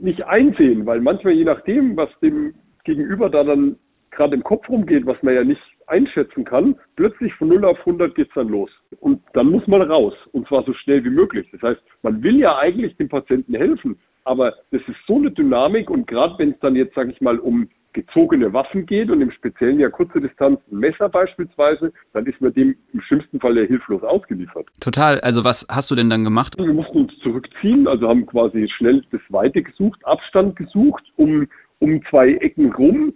nicht 0.00 0.24
einsehen, 0.24 0.86
weil 0.86 1.00
manchmal 1.00 1.34
je 1.34 1.44
nachdem, 1.44 1.96
was 1.96 2.10
dem 2.20 2.54
Gegenüber 2.84 3.30
da 3.30 3.44
dann 3.44 3.76
gerade 4.10 4.34
im 4.34 4.44
Kopf 4.44 4.68
rumgeht, 4.68 5.06
was 5.06 5.22
man 5.22 5.34
ja 5.34 5.44
nicht 5.44 5.62
einschätzen 5.86 6.44
kann, 6.44 6.76
plötzlich 6.96 7.32
von 7.34 7.48
0 7.48 7.64
auf 7.64 7.78
100 7.80 8.14
geht's 8.14 8.34
dann 8.34 8.48
los. 8.48 8.70
Und 9.00 9.22
dann 9.32 9.46
muss 9.46 9.66
man 9.66 9.82
raus. 9.82 10.14
Und 10.32 10.46
zwar 10.48 10.64
so 10.64 10.72
schnell 10.72 11.04
wie 11.04 11.10
möglich. 11.10 11.48
Das 11.52 11.62
heißt, 11.62 11.80
man 12.02 12.22
will 12.22 12.38
ja 12.38 12.58
eigentlich 12.58 12.96
dem 12.96 13.08
Patienten 13.08 13.54
helfen. 13.54 13.98
Aber 14.24 14.54
das 14.70 14.82
ist 14.86 14.98
so 15.06 15.16
eine 15.16 15.30
Dynamik 15.30 15.90
und 15.90 16.06
gerade 16.06 16.34
wenn 16.38 16.50
es 16.50 16.60
dann 16.60 16.76
jetzt, 16.76 16.94
sage 16.94 17.10
ich 17.10 17.20
mal, 17.20 17.38
um 17.38 17.68
gezogene 17.92 18.52
Waffen 18.52 18.86
geht 18.86 19.10
und 19.10 19.20
im 19.20 19.30
Speziellen 19.30 19.78
ja 19.78 19.90
kurze 19.90 20.20
Distanz 20.20 20.60
ein 20.70 20.78
Messer 20.78 21.08
beispielsweise, 21.08 21.92
dann 22.12 22.26
ist 22.26 22.40
man 22.40 22.52
dem 22.54 22.74
im 22.92 23.00
schlimmsten 23.02 23.38
Fall 23.40 23.56
ja 23.56 23.64
hilflos 23.64 24.02
ausgeliefert. 24.02 24.66
Total. 24.80 25.20
Also 25.20 25.44
was 25.44 25.66
hast 25.70 25.90
du 25.90 25.94
denn 25.94 26.08
dann 26.08 26.24
gemacht? 26.24 26.56
Wir 26.58 26.72
mussten 26.72 27.02
uns 27.02 27.18
zurückziehen, 27.22 27.86
also 27.86 28.08
haben 28.08 28.26
quasi 28.26 28.68
schnell 28.76 29.04
das 29.10 29.20
Weite 29.28 29.62
gesucht, 29.62 30.00
Abstand 30.06 30.56
gesucht, 30.56 31.04
um, 31.16 31.46
um 31.80 32.02
zwei 32.08 32.34
Ecken 32.34 32.72
rum, 32.72 33.12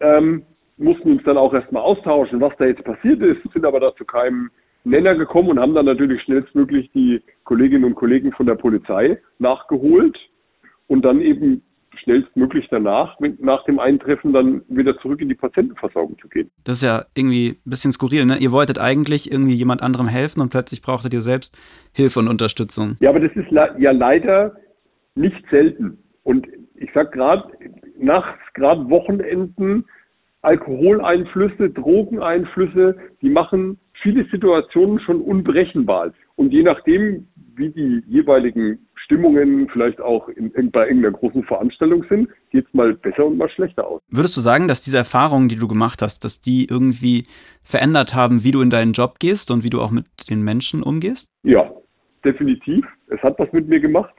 ähm, 0.00 0.44
mussten 0.76 1.12
uns 1.12 1.22
dann 1.24 1.36
auch 1.36 1.52
erstmal 1.52 1.82
austauschen, 1.82 2.40
was 2.40 2.52
da 2.58 2.66
jetzt 2.66 2.84
passiert 2.84 3.20
ist, 3.20 3.40
sind 3.52 3.64
aber 3.64 3.80
da 3.80 3.94
zu 3.96 4.04
keinem 4.04 4.50
Nenner 4.84 5.14
gekommen 5.14 5.50
und 5.50 5.60
haben 5.60 5.74
dann 5.74 5.84
natürlich 5.84 6.22
schnellstmöglich 6.22 6.90
die 6.92 7.20
Kolleginnen 7.44 7.84
und 7.84 7.96
Kollegen 7.96 8.32
von 8.32 8.46
der 8.46 8.54
Polizei 8.54 9.20
nachgeholt 9.38 10.16
und 10.90 11.02
dann 11.02 11.20
eben 11.20 11.62
schnellstmöglich 12.02 12.66
danach, 12.68 13.16
nach 13.38 13.64
dem 13.64 13.78
Eintreffen, 13.78 14.32
dann 14.32 14.62
wieder 14.68 14.98
zurück 14.98 15.20
in 15.20 15.28
die 15.28 15.36
Patientenversorgung 15.36 16.18
zu 16.18 16.28
gehen. 16.28 16.50
Das 16.64 16.78
ist 16.78 16.82
ja 16.82 17.04
irgendwie 17.14 17.60
ein 17.64 17.70
bisschen 17.70 17.92
skurril, 17.92 18.26
ne? 18.26 18.38
Ihr 18.38 18.50
wolltet 18.50 18.80
eigentlich 18.80 19.30
irgendwie 19.30 19.54
jemand 19.54 19.82
anderem 19.82 20.08
helfen 20.08 20.40
und 20.40 20.50
plötzlich 20.50 20.82
brauchtet 20.82 21.14
ihr 21.14 21.20
selbst 21.20 21.56
Hilfe 21.92 22.18
und 22.18 22.28
Unterstützung. 22.28 22.96
Ja, 23.00 23.10
aber 23.10 23.20
das 23.20 23.30
ist 23.36 23.52
ja 23.52 23.92
leider 23.92 24.56
nicht 25.14 25.44
selten. 25.50 25.98
Und 26.24 26.48
ich 26.74 26.90
sag 26.92 27.12
gerade, 27.12 27.44
nachts, 27.96 28.40
gerade 28.54 28.90
Wochenenden, 28.90 29.84
Alkoholeinflüsse, 30.42 31.70
Drogeneinflüsse, 31.70 32.96
die 33.22 33.30
machen 33.30 33.78
viele 34.02 34.24
Situationen 34.30 34.98
schon 35.00 35.20
unberechenbar. 35.20 36.12
Und 36.34 36.52
je 36.52 36.62
nachdem, 36.62 37.28
wie 37.54 37.70
die 37.70 38.02
jeweiligen 38.08 38.86
Stimmungen 39.10 39.68
vielleicht 39.72 40.00
auch 40.00 40.28
in, 40.28 40.52
in, 40.52 40.70
bei 40.70 40.86
irgendeiner 40.86 41.16
großen 41.16 41.42
Veranstaltung 41.42 42.04
sind, 42.08 42.28
geht 42.50 42.64
es 42.68 42.74
mal 42.74 42.94
besser 42.94 43.26
und 43.26 43.38
mal 43.38 43.50
schlechter 43.50 43.86
aus. 43.86 44.00
Würdest 44.08 44.36
du 44.36 44.40
sagen, 44.40 44.68
dass 44.68 44.82
diese 44.82 44.98
Erfahrungen, 44.98 45.48
die 45.48 45.56
du 45.56 45.66
gemacht 45.66 46.00
hast, 46.00 46.24
dass 46.24 46.40
die 46.40 46.68
irgendwie 46.70 47.26
verändert 47.64 48.14
haben, 48.14 48.44
wie 48.44 48.52
du 48.52 48.62
in 48.62 48.70
deinen 48.70 48.92
Job 48.92 49.18
gehst 49.18 49.50
und 49.50 49.64
wie 49.64 49.70
du 49.70 49.80
auch 49.80 49.90
mit 49.90 50.06
den 50.30 50.44
Menschen 50.44 50.84
umgehst? 50.84 51.28
Ja, 51.42 51.72
definitiv. 52.24 52.86
Es 53.08 53.20
hat 53.22 53.36
was 53.40 53.52
mit 53.52 53.68
mir 53.68 53.80
gemacht. 53.80 54.14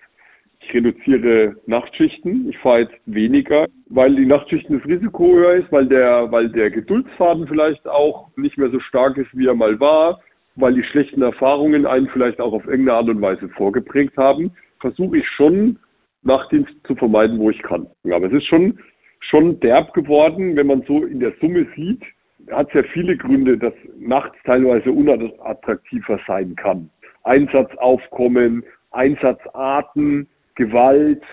Ich 0.60 0.74
reduziere 0.74 1.56
Nachtschichten. 1.68 2.50
Ich 2.50 2.58
fahre 2.58 2.82
jetzt 2.82 2.96
weniger, 3.06 3.68
weil 3.88 4.14
die 4.14 4.26
Nachtschichten 4.26 4.78
das 4.78 4.88
Risiko 4.88 5.36
höher 5.36 5.54
ist, 5.54 5.72
weil 5.72 5.88
der, 5.88 6.30
weil 6.34 6.50
der 6.50 6.70
Geduldsfaden 6.70 7.48
vielleicht 7.48 7.88
auch 7.88 8.28
nicht 8.36 8.58
mehr 8.58 8.70
so 8.70 8.80
stark 8.82 9.18
ist, 9.18 9.30
wie 9.34 9.48
er 9.48 9.56
mal 9.56 9.80
war, 9.80 10.20
weil 10.58 10.74
die 10.74 10.84
schlechten 10.84 11.22
Erfahrungen 11.22 11.86
einen 11.86 12.10
vielleicht 12.10 12.42
auch 12.42 12.52
auf 12.52 12.66
irgendeine 12.66 12.98
Art 12.98 13.10
und 13.10 13.22
Weise 13.22 13.48
vorgeprägt 13.56 14.18
haben 14.18 14.52
versuche 14.82 15.20
ich 15.20 15.28
schon, 15.30 15.80
Nachtdienst 16.24 16.72
zu 16.86 16.96
vermeiden, 16.96 17.40
wo 17.40 17.50
ich 17.50 17.62
kann. 17.64 17.88
Aber 18.12 18.28
es 18.28 18.34
ist 18.34 18.46
schon, 18.46 18.80
schon 19.22 19.60
derb 19.60 19.94
geworden, 19.94 20.56
wenn 20.56 20.68
man 20.68 20.84
so 20.84 21.04
in 21.04 21.20
der 21.20 21.34
Summe 21.42 21.66
sieht, 21.76 22.04
hat 22.52 22.68
es 22.70 22.74
ja 22.74 22.84
viele 22.92 23.18
Gründe, 23.18 23.58
dass 23.58 23.74
nachts 23.98 24.38
teilweise 24.44 24.92
unattraktiver 24.92 26.20
sein 26.28 26.56
kann. 26.56 26.90
Einsatzaufkommen, 27.24 28.64
Einsatzarten, 28.92 30.28
Gewalt, 30.56 31.24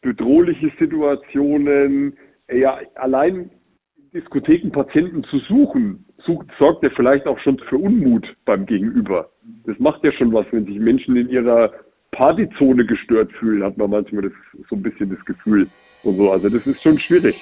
bedrohliche 0.00 0.70
Situationen, 0.78 2.16
ja, 2.52 2.78
allein 2.94 3.50
Diskotheken 4.12 4.70
Patienten 4.70 5.24
zu 5.24 5.38
suchen, 5.40 6.04
sucht, 6.18 6.46
sorgt 6.58 6.82
ja 6.82 6.90
vielleicht 6.90 7.26
auch 7.26 7.38
schon 7.40 7.58
für 7.58 7.78
Unmut 7.78 8.26
beim 8.44 8.66
Gegenüber. 8.66 9.30
Das 9.66 9.78
macht 9.78 10.04
ja 10.04 10.12
schon 10.12 10.32
was, 10.32 10.46
wenn 10.52 10.66
sich 10.66 10.78
Menschen 10.78 11.16
in 11.16 11.28
ihrer 11.28 11.72
Partyzone 12.14 12.84
gestört 12.86 13.32
fühlen, 13.32 13.62
hat 13.62 13.76
man 13.76 13.90
manchmal 13.90 14.22
das, 14.22 14.32
so 14.70 14.76
ein 14.76 14.82
bisschen 14.82 15.10
das 15.10 15.24
Gefühl. 15.24 15.68
Und 16.02 16.16
so. 16.16 16.30
Also 16.30 16.48
das 16.48 16.66
ist 16.66 16.82
schon 16.82 16.98
schwierig. 16.98 17.36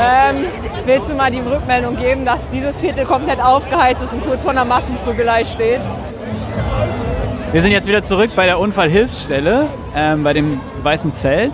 Ähm, 0.00 0.36
willst 0.86 1.10
du 1.10 1.14
mal 1.14 1.30
die 1.30 1.40
Rückmeldung 1.40 1.96
geben, 1.96 2.24
dass 2.24 2.48
dieses 2.50 2.80
Viertel 2.80 3.04
komplett 3.04 3.40
aufgeheizt 3.40 4.02
ist 4.02 4.12
und 4.12 4.24
kurz 4.24 4.42
vor 4.42 4.52
einer 4.52 4.64
Massenprügelei 4.64 5.44
steht? 5.44 5.80
Wir 7.52 7.62
sind 7.62 7.72
jetzt 7.72 7.88
wieder 7.88 8.02
zurück 8.02 8.30
bei 8.36 8.46
der 8.46 8.58
Unfallhilfsstelle, 8.58 9.66
ähm, 9.96 10.22
bei 10.22 10.32
dem 10.32 10.60
weißen 10.82 11.12
Zelt. 11.12 11.52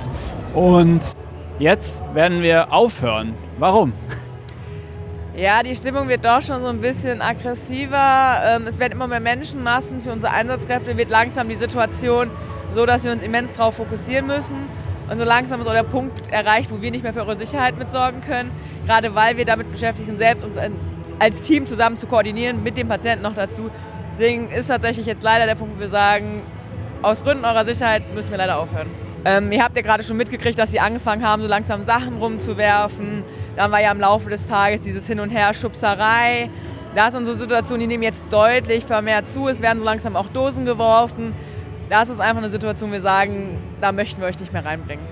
Und 0.52 1.12
jetzt 1.58 2.02
werden 2.14 2.42
wir 2.42 2.72
aufhören. 2.72 3.34
Warum? 3.58 3.92
Ja, 5.36 5.64
die 5.64 5.74
Stimmung 5.74 6.08
wird 6.08 6.24
doch 6.24 6.42
schon 6.42 6.62
so 6.62 6.68
ein 6.68 6.80
bisschen 6.80 7.20
aggressiver. 7.20 8.40
Ähm, 8.44 8.68
es 8.68 8.78
werden 8.78 8.92
immer 8.92 9.08
mehr 9.08 9.18
Menschenmassen 9.18 10.00
für 10.00 10.12
unsere 10.12 10.32
Einsatzkräfte. 10.32 10.96
Wird 10.96 11.10
langsam 11.10 11.48
die 11.48 11.56
Situation 11.56 12.30
so, 12.72 12.86
dass 12.86 13.02
wir 13.02 13.10
uns 13.10 13.24
immens 13.24 13.52
darauf 13.52 13.74
fokussieren 13.74 14.28
müssen. 14.28 14.54
Und 15.10 15.18
so 15.18 15.24
langsam 15.24 15.60
ist 15.60 15.66
auch 15.66 15.72
der 15.72 15.82
Punkt 15.82 16.30
erreicht, 16.30 16.70
wo 16.70 16.80
wir 16.80 16.92
nicht 16.92 17.02
mehr 17.02 17.12
für 17.12 17.22
eure 17.22 17.36
Sicherheit 17.36 17.76
mitsorgen 17.76 18.20
können. 18.20 18.52
Gerade 18.86 19.16
weil 19.16 19.36
wir 19.36 19.44
damit 19.44 19.72
beschäftigt 19.72 20.06
sind, 20.06 20.18
selbst 20.18 20.44
uns 20.44 20.56
als 21.18 21.40
Team 21.40 21.66
zusammen 21.66 21.96
zu 21.96 22.06
koordinieren, 22.06 22.62
mit 22.62 22.76
dem 22.76 22.86
Patienten 22.86 23.24
noch 23.24 23.34
dazu. 23.34 23.70
Deswegen 24.12 24.52
ist 24.52 24.68
tatsächlich 24.68 25.06
jetzt 25.06 25.24
leider 25.24 25.46
der 25.46 25.56
Punkt, 25.56 25.76
wo 25.76 25.80
wir 25.80 25.88
sagen, 25.88 26.42
aus 27.02 27.24
Gründen 27.24 27.44
eurer 27.44 27.64
Sicherheit 27.64 28.14
müssen 28.14 28.30
wir 28.30 28.38
leider 28.38 28.58
aufhören. 28.58 28.88
Ähm, 29.24 29.52
ihr 29.52 29.62
habt 29.62 29.74
ja 29.74 29.82
gerade 29.82 30.02
schon 30.02 30.16
mitgekriegt, 30.16 30.58
dass 30.58 30.70
sie 30.70 30.80
angefangen 30.80 31.26
haben, 31.26 31.40
so 31.40 31.48
langsam 31.48 31.86
Sachen 31.86 32.18
rumzuwerfen. 32.18 33.22
Dann 33.56 33.70
war 33.70 33.80
ja 33.80 33.90
im 33.90 34.00
Laufe 34.00 34.28
des 34.28 34.46
Tages 34.46 34.82
dieses 34.82 35.06
Hin- 35.06 35.20
und 35.20 35.30
Her-Schubserei. 35.30 36.50
Das 36.94 37.12
sind 37.12 37.26
so 37.26 37.32
Situationen, 37.32 37.80
die 37.80 37.86
nehmen 37.86 38.02
jetzt 38.02 38.24
deutlich 38.30 38.84
vermehrt 38.84 39.26
zu. 39.26 39.48
Es 39.48 39.60
werden 39.60 39.78
so 39.80 39.84
langsam 39.84 40.14
auch 40.14 40.28
Dosen 40.28 40.64
geworfen. 40.64 41.32
Das 41.88 42.08
ist 42.08 42.20
einfach 42.20 42.42
eine 42.42 42.50
Situation, 42.50 42.92
wir 42.92 43.00
sagen, 43.00 43.58
da 43.80 43.92
möchten 43.92 44.20
wir 44.20 44.28
euch 44.28 44.38
nicht 44.38 44.52
mehr 44.52 44.64
reinbringen. 44.64 45.04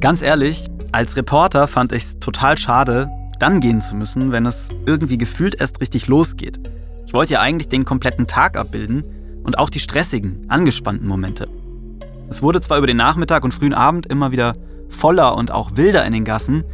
Ganz 0.00 0.22
ehrlich, 0.22 0.66
als 0.92 1.16
Reporter 1.16 1.68
fand 1.68 1.92
ich 1.92 2.02
es 2.04 2.18
total 2.18 2.58
schade, 2.58 3.10
dann 3.38 3.60
gehen 3.60 3.80
zu 3.80 3.96
müssen, 3.96 4.32
wenn 4.32 4.46
es 4.46 4.68
irgendwie 4.86 5.18
gefühlt 5.18 5.60
erst 5.60 5.80
richtig 5.80 6.06
losgeht. 6.06 6.58
Ich 7.06 7.12
wollte 7.12 7.34
ja 7.34 7.40
eigentlich 7.40 7.68
den 7.68 7.84
kompletten 7.84 8.26
Tag 8.26 8.58
abbilden 8.58 9.04
und 9.44 9.58
auch 9.58 9.70
die 9.70 9.80
stressigen, 9.80 10.46
angespannten 10.48 11.06
Momente. 11.06 11.48
Es 12.28 12.42
wurde 12.42 12.60
zwar 12.60 12.78
über 12.78 12.86
den 12.86 12.96
Nachmittag 12.96 13.44
und 13.44 13.54
frühen 13.54 13.74
Abend 13.74 14.06
immer 14.06 14.32
wieder 14.32 14.54
voller 14.88 15.36
und 15.36 15.50
auch 15.52 15.76
wilder 15.76 16.04
in 16.04 16.12
den 16.12 16.24
Gassen, 16.24 16.64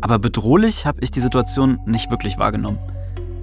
aber 0.00 0.18
bedrohlich 0.18 0.86
habe 0.86 1.00
ich 1.02 1.10
die 1.10 1.20
Situation 1.20 1.78
nicht 1.86 2.10
wirklich 2.10 2.38
wahrgenommen. 2.38 2.78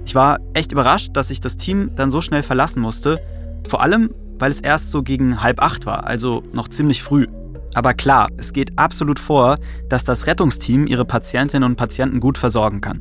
Ich 0.04 0.14
war 0.14 0.38
echt 0.54 0.72
überrascht, 0.72 1.10
dass 1.14 1.30
ich 1.30 1.40
das 1.40 1.56
Team 1.56 1.90
dann 1.94 2.10
so 2.10 2.20
schnell 2.20 2.42
verlassen 2.42 2.82
musste, 2.82 3.20
vor 3.68 3.82
allem 3.82 4.10
weil 4.38 4.50
es 4.50 4.60
erst 4.60 4.90
so 4.90 5.02
gegen 5.02 5.42
halb 5.42 5.62
acht 5.62 5.86
war, 5.86 6.06
also 6.06 6.42
noch 6.52 6.68
ziemlich 6.68 7.02
früh. 7.02 7.26
Aber 7.74 7.94
klar, 7.94 8.28
es 8.36 8.52
geht 8.52 8.78
absolut 8.78 9.18
vor, 9.18 9.58
dass 9.88 10.04
das 10.04 10.26
Rettungsteam 10.26 10.86
ihre 10.86 11.04
Patientinnen 11.04 11.68
und 11.68 11.76
Patienten 11.76 12.20
gut 12.20 12.38
versorgen 12.38 12.80
kann. 12.80 13.00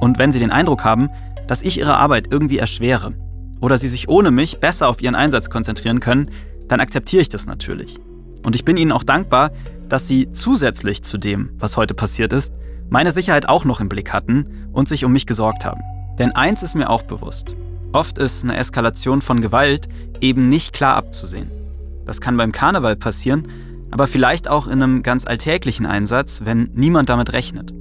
Und 0.00 0.18
wenn 0.18 0.32
sie 0.32 0.40
den 0.40 0.50
Eindruck 0.50 0.84
haben, 0.84 1.08
dass 1.46 1.62
ich 1.62 1.78
ihre 1.78 1.96
Arbeit 1.96 2.26
irgendwie 2.30 2.58
erschwere 2.58 3.14
oder 3.60 3.78
sie 3.78 3.88
sich 3.88 4.08
ohne 4.08 4.30
mich 4.30 4.58
besser 4.60 4.88
auf 4.88 5.00
ihren 5.00 5.14
Einsatz 5.14 5.48
konzentrieren 5.48 6.00
können, 6.00 6.30
dann 6.68 6.80
akzeptiere 6.80 7.22
ich 7.22 7.28
das 7.28 7.46
natürlich. 7.46 7.98
Und 8.42 8.54
ich 8.54 8.64
bin 8.64 8.76
ihnen 8.76 8.92
auch 8.92 9.04
dankbar, 9.04 9.50
dass 9.88 10.08
sie 10.08 10.30
zusätzlich 10.32 11.02
zu 11.02 11.18
dem, 11.18 11.50
was 11.58 11.76
heute 11.76 11.94
passiert 11.94 12.32
ist, 12.32 12.52
meine 12.88 13.12
Sicherheit 13.12 13.48
auch 13.48 13.64
noch 13.64 13.80
im 13.80 13.88
Blick 13.88 14.12
hatten 14.12 14.68
und 14.72 14.88
sich 14.88 15.04
um 15.04 15.12
mich 15.12 15.26
gesorgt 15.26 15.64
haben. 15.64 15.82
Denn 16.18 16.32
eins 16.32 16.62
ist 16.62 16.74
mir 16.74 16.90
auch 16.90 17.02
bewusst. 17.02 17.54
Oft 17.92 18.18
ist 18.18 18.44
eine 18.44 18.56
Eskalation 18.56 19.20
von 19.20 19.40
Gewalt 19.40 19.88
eben 20.20 20.48
nicht 20.48 20.72
klar 20.72 20.96
abzusehen. 20.96 21.50
Das 22.04 22.20
kann 22.20 22.36
beim 22.36 22.52
Karneval 22.52 22.96
passieren, 22.96 23.48
aber 23.90 24.06
vielleicht 24.06 24.48
auch 24.48 24.66
in 24.66 24.82
einem 24.82 25.02
ganz 25.02 25.26
alltäglichen 25.26 25.86
Einsatz, 25.86 26.42
wenn 26.44 26.70
niemand 26.74 27.08
damit 27.08 27.32
rechnet. 27.32 27.74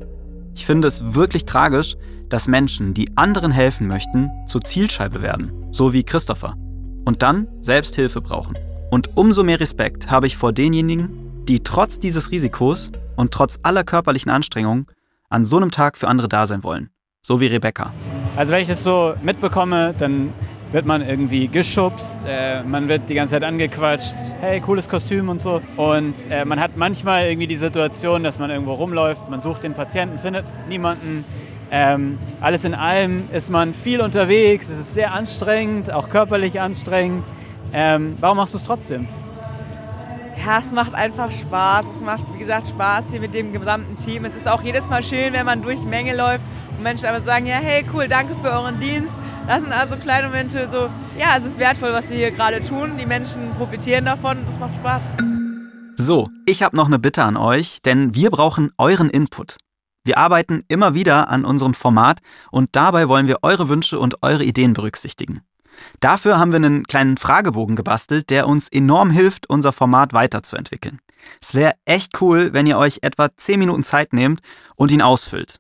Ich 0.56 0.66
finde 0.66 0.88
es 0.88 1.14
wirklich 1.14 1.46
tragisch, 1.46 1.96
dass 2.30 2.48
Menschen, 2.48 2.94
die 2.94 3.16
anderen 3.18 3.52
helfen 3.52 3.88
möchten, 3.88 4.30
zur 4.48 4.62
Zielscheibe 4.62 5.22
werden, 5.22 5.52
so 5.72 5.94
wie 5.94 6.04
Christopher, 6.04 6.56
und 7.06 7.22
dann 7.22 7.48
selbst 7.62 7.96
Hilfe 7.96 8.22
brauchen. 8.22 8.56
Und 8.90 9.16
umso 9.16 9.44
mehr 9.44 9.60
Respekt 9.60 10.10
habe 10.10 10.26
ich 10.26 10.36
vor 10.36 10.52
denjenigen, 10.52 11.10
die 11.48 11.60
trotz 11.60 12.00
dieses 12.00 12.32
Risikos 12.32 12.92
und 13.16 13.32
trotz 13.32 13.60
aller 13.62 13.84
körperlichen 13.84 14.32
Anstrengungen 14.32 14.88
an 15.30 15.46
so 15.46 15.58
einem 15.58 15.70
Tag 15.70 15.96
für 15.96 16.08
andere 16.08 16.28
da 16.28 16.48
sein 16.48 16.64
wollen, 16.64 16.90
so 17.22 17.40
wie 17.40 17.46
Rebecca. 17.46 17.94
Also 18.36 18.52
wenn 18.52 18.64
ich 18.64 18.68
das 18.68 18.84
so 18.84 19.14
mitbekomme, 19.22 19.94
dann 19.98 20.34
wird 20.72 20.86
man 20.88 21.08
irgendwie 21.08 21.48
geschubst, 21.48 22.26
äh, 22.28 22.64
man 22.64 22.88
wird 22.88 23.10
die 23.10 23.16
ganze 23.16 23.36
Zeit 23.36 23.44
angequatscht, 23.44 24.16
hey, 24.40 24.60
cooles 24.60 24.90
Kostüm 24.90 25.30
und 25.30 25.40
so. 25.40 25.62
Und 25.78 26.16
äh, 26.32 26.46
man 26.46 26.60
hat 26.60 26.76
manchmal 26.76 27.26
irgendwie 27.26 27.48
die 27.48 27.58
Situation, 27.58 28.24
dass 28.24 28.40
man 28.40 28.50
irgendwo 28.50 28.74
rumläuft, 28.74 29.30
man 29.30 29.42
sucht 29.42 29.64
den 29.64 29.76
Patienten, 29.76 30.18
findet 30.18 30.46
niemanden. 30.68 31.26
Ähm, 31.72 32.18
alles 32.42 32.66
in 32.66 32.74
allem 32.74 33.30
ist 33.32 33.52
man 33.52 33.76
viel 33.76 34.02
unterwegs, 34.02 34.68
es 34.70 34.80
ist 34.80 34.94
sehr 34.96 35.14
anstrengend, 35.14 35.94
auch 35.94 36.10
körperlich 36.10 36.60
anstrengend. 36.60 37.24
Ähm, 37.74 38.18
warum 38.20 38.38
machst 38.38 38.54
du 38.54 38.58
es 38.58 38.64
trotzdem? 38.64 39.08
Ja, 40.46 40.60
es 40.60 40.72
macht 40.72 40.94
einfach 40.94 41.32
Spaß. 41.32 41.86
Es 41.96 42.02
macht, 42.02 42.26
wie 42.34 42.40
gesagt, 42.40 42.68
Spaß 42.68 43.06
hier 43.12 43.20
mit 43.20 43.34
dem 43.34 43.52
gesamten 43.52 43.94
Team. 43.96 44.26
Es 44.26 44.36
ist 44.36 44.48
auch 44.48 44.64
jedes 44.64 44.88
Mal 44.88 45.04
schön, 45.04 45.34
wenn 45.34 45.46
man 45.46 45.62
durch 45.62 45.82
Menge 45.84 46.16
läuft 46.16 46.44
und 46.78 46.84
Menschen 46.84 47.06
einfach 47.08 47.26
sagen, 47.26 47.46
ja, 47.46 47.58
hey, 47.58 47.86
cool, 47.94 48.08
danke 48.08 48.36
für 48.42 48.50
euren 48.50 48.80
Dienst. 48.80 49.14
Das 49.48 49.62
sind 49.62 49.74
also 49.74 49.98
kleine 49.98 50.28
Momente, 50.28 50.70
so, 50.72 50.90
ja, 51.18 51.36
es 51.38 51.44
ist 51.44 51.60
wertvoll, 51.60 51.92
was 51.92 52.10
wir 52.10 52.18
hier 52.18 52.32
gerade 52.32 52.62
tun. 52.62 52.98
Die 53.00 53.06
Menschen 53.06 53.52
profitieren 53.58 54.06
davon 54.06 54.38
und 54.40 54.50
es 54.50 54.60
macht 54.60 54.76
Spaß. 54.76 55.16
So, 55.96 56.30
ich 56.46 56.64
habe 56.64 56.78
noch 56.78 56.88
eine 56.88 57.00
Bitte 57.00 57.24
an 57.24 57.36
euch, 57.36 57.82
denn 57.82 58.16
wir 58.16 58.30
brauchen 58.30 58.72
euren 58.78 59.10
Input. 59.10 59.58
Wir 60.06 60.18
arbeiten 60.18 60.64
immer 60.70 60.94
wieder 60.94 61.30
an 61.30 61.44
unserem 61.44 61.74
Format 61.74 62.20
und 62.52 62.70
dabei 62.72 63.10
wollen 63.10 63.28
wir 63.28 63.40
eure 63.42 63.68
Wünsche 63.68 64.00
und 64.00 64.24
eure 64.24 64.44
Ideen 64.44 64.74
berücksichtigen. 64.74 65.42
Dafür 66.00 66.40
haben 66.40 66.52
wir 66.52 66.58
einen 66.58 66.86
kleinen 66.86 67.18
Fragebogen 67.18 67.76
gebastelt, 67.76 68.30
der 68.30 68.48
uns 68.48 68.68
enorm 68.70 69.12
hilft, 69.12 69.50
unser 69.50 69.74
Format 69.74 70.14
weiterzuentwickeln. 70.14 71.00
Es 71.42 71.54
wäre 71.54 71.74
echt 71.86 72.22
cool, 72.22 72.54
wenn 72.54 72.68
ihr 72.68 72.78
euch 72.78 73.00
etwa 73.02 73.30
10 73.36 73.60
Minuten 73.60 73.84
Zeit 73.84 74.14
nehmt 74.14 74.42
und 74.76 74.92
ihn 74.92 75.02
ausfüllt. 75.02 75.60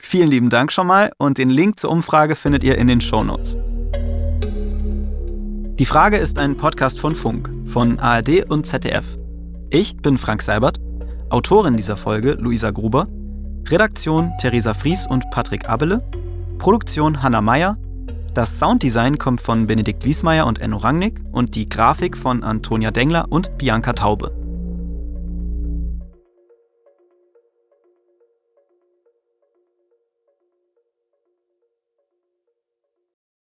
Vielen 0.00 0.30
lieben 0.30 0.50
Dank 0.50 0.70
schon 0.70 0.86
mal 0.86 1.10
und 1.18 1.38
den 1.38 1.50
Link 1.50 1.78
zur 1.78 1.90
Umfrage 1.90 2.36
findet 2.36 2.62
ihr 2.62 2.78
in 2.78 2.86
den 2.86 3.00
Shownotes. 3.00 3.56
Die 5.78 5.86
Frage 5.86 6.16
ist 6.16 6.38
ein 6.38 6.56
Podcast 6.56 6.98
von 7.00 7.14
Funk, 7.14 7.50
von 7.66 7.98
ARD 7.98 8.48
und 8.48 8.66
ZDF. 8.66 9.16
Ich 9.70 9.96
bin 9.96 10.18
Frank 10.18 10.42
Seibert, 10.42 10.80
Autorin 11.30 11.76
dieser 11.76 11.96
Folge 11.96 12.32
Luisa 12.32 12.70
Gruber, 12.70 13.06
Redaktion 13.68 14.32
Theresa 14.40 14.72
Fries 14.72 15.06
und 15.06 15.30
Patrick 15.30 15.68
Abele, 15.68 16.02
Produktion 16.58 17.22
Hanna 17.22 17.40
Meyer, 17.40 17.76
das 18.38 18.60
Sounddesign 18.60 19.18
kommt 19.18 19.40
von 19.40 19.66
Benedikt 19.66 20.04
Wiesmeier 20.04 20.46
und 20.46 20.60
Enno 20.60 20.76
Rangnick 20.76 21.20
und 21.32 21.56
die 21.56 21.68
Grafik 21.68 22.16
von 22.16 22.44
Antonia 22.44 22.92
Dengler 22.92 23.26
und 23.30 23.58
Bianca 23.58 23.94
Taube. 23.94 24.37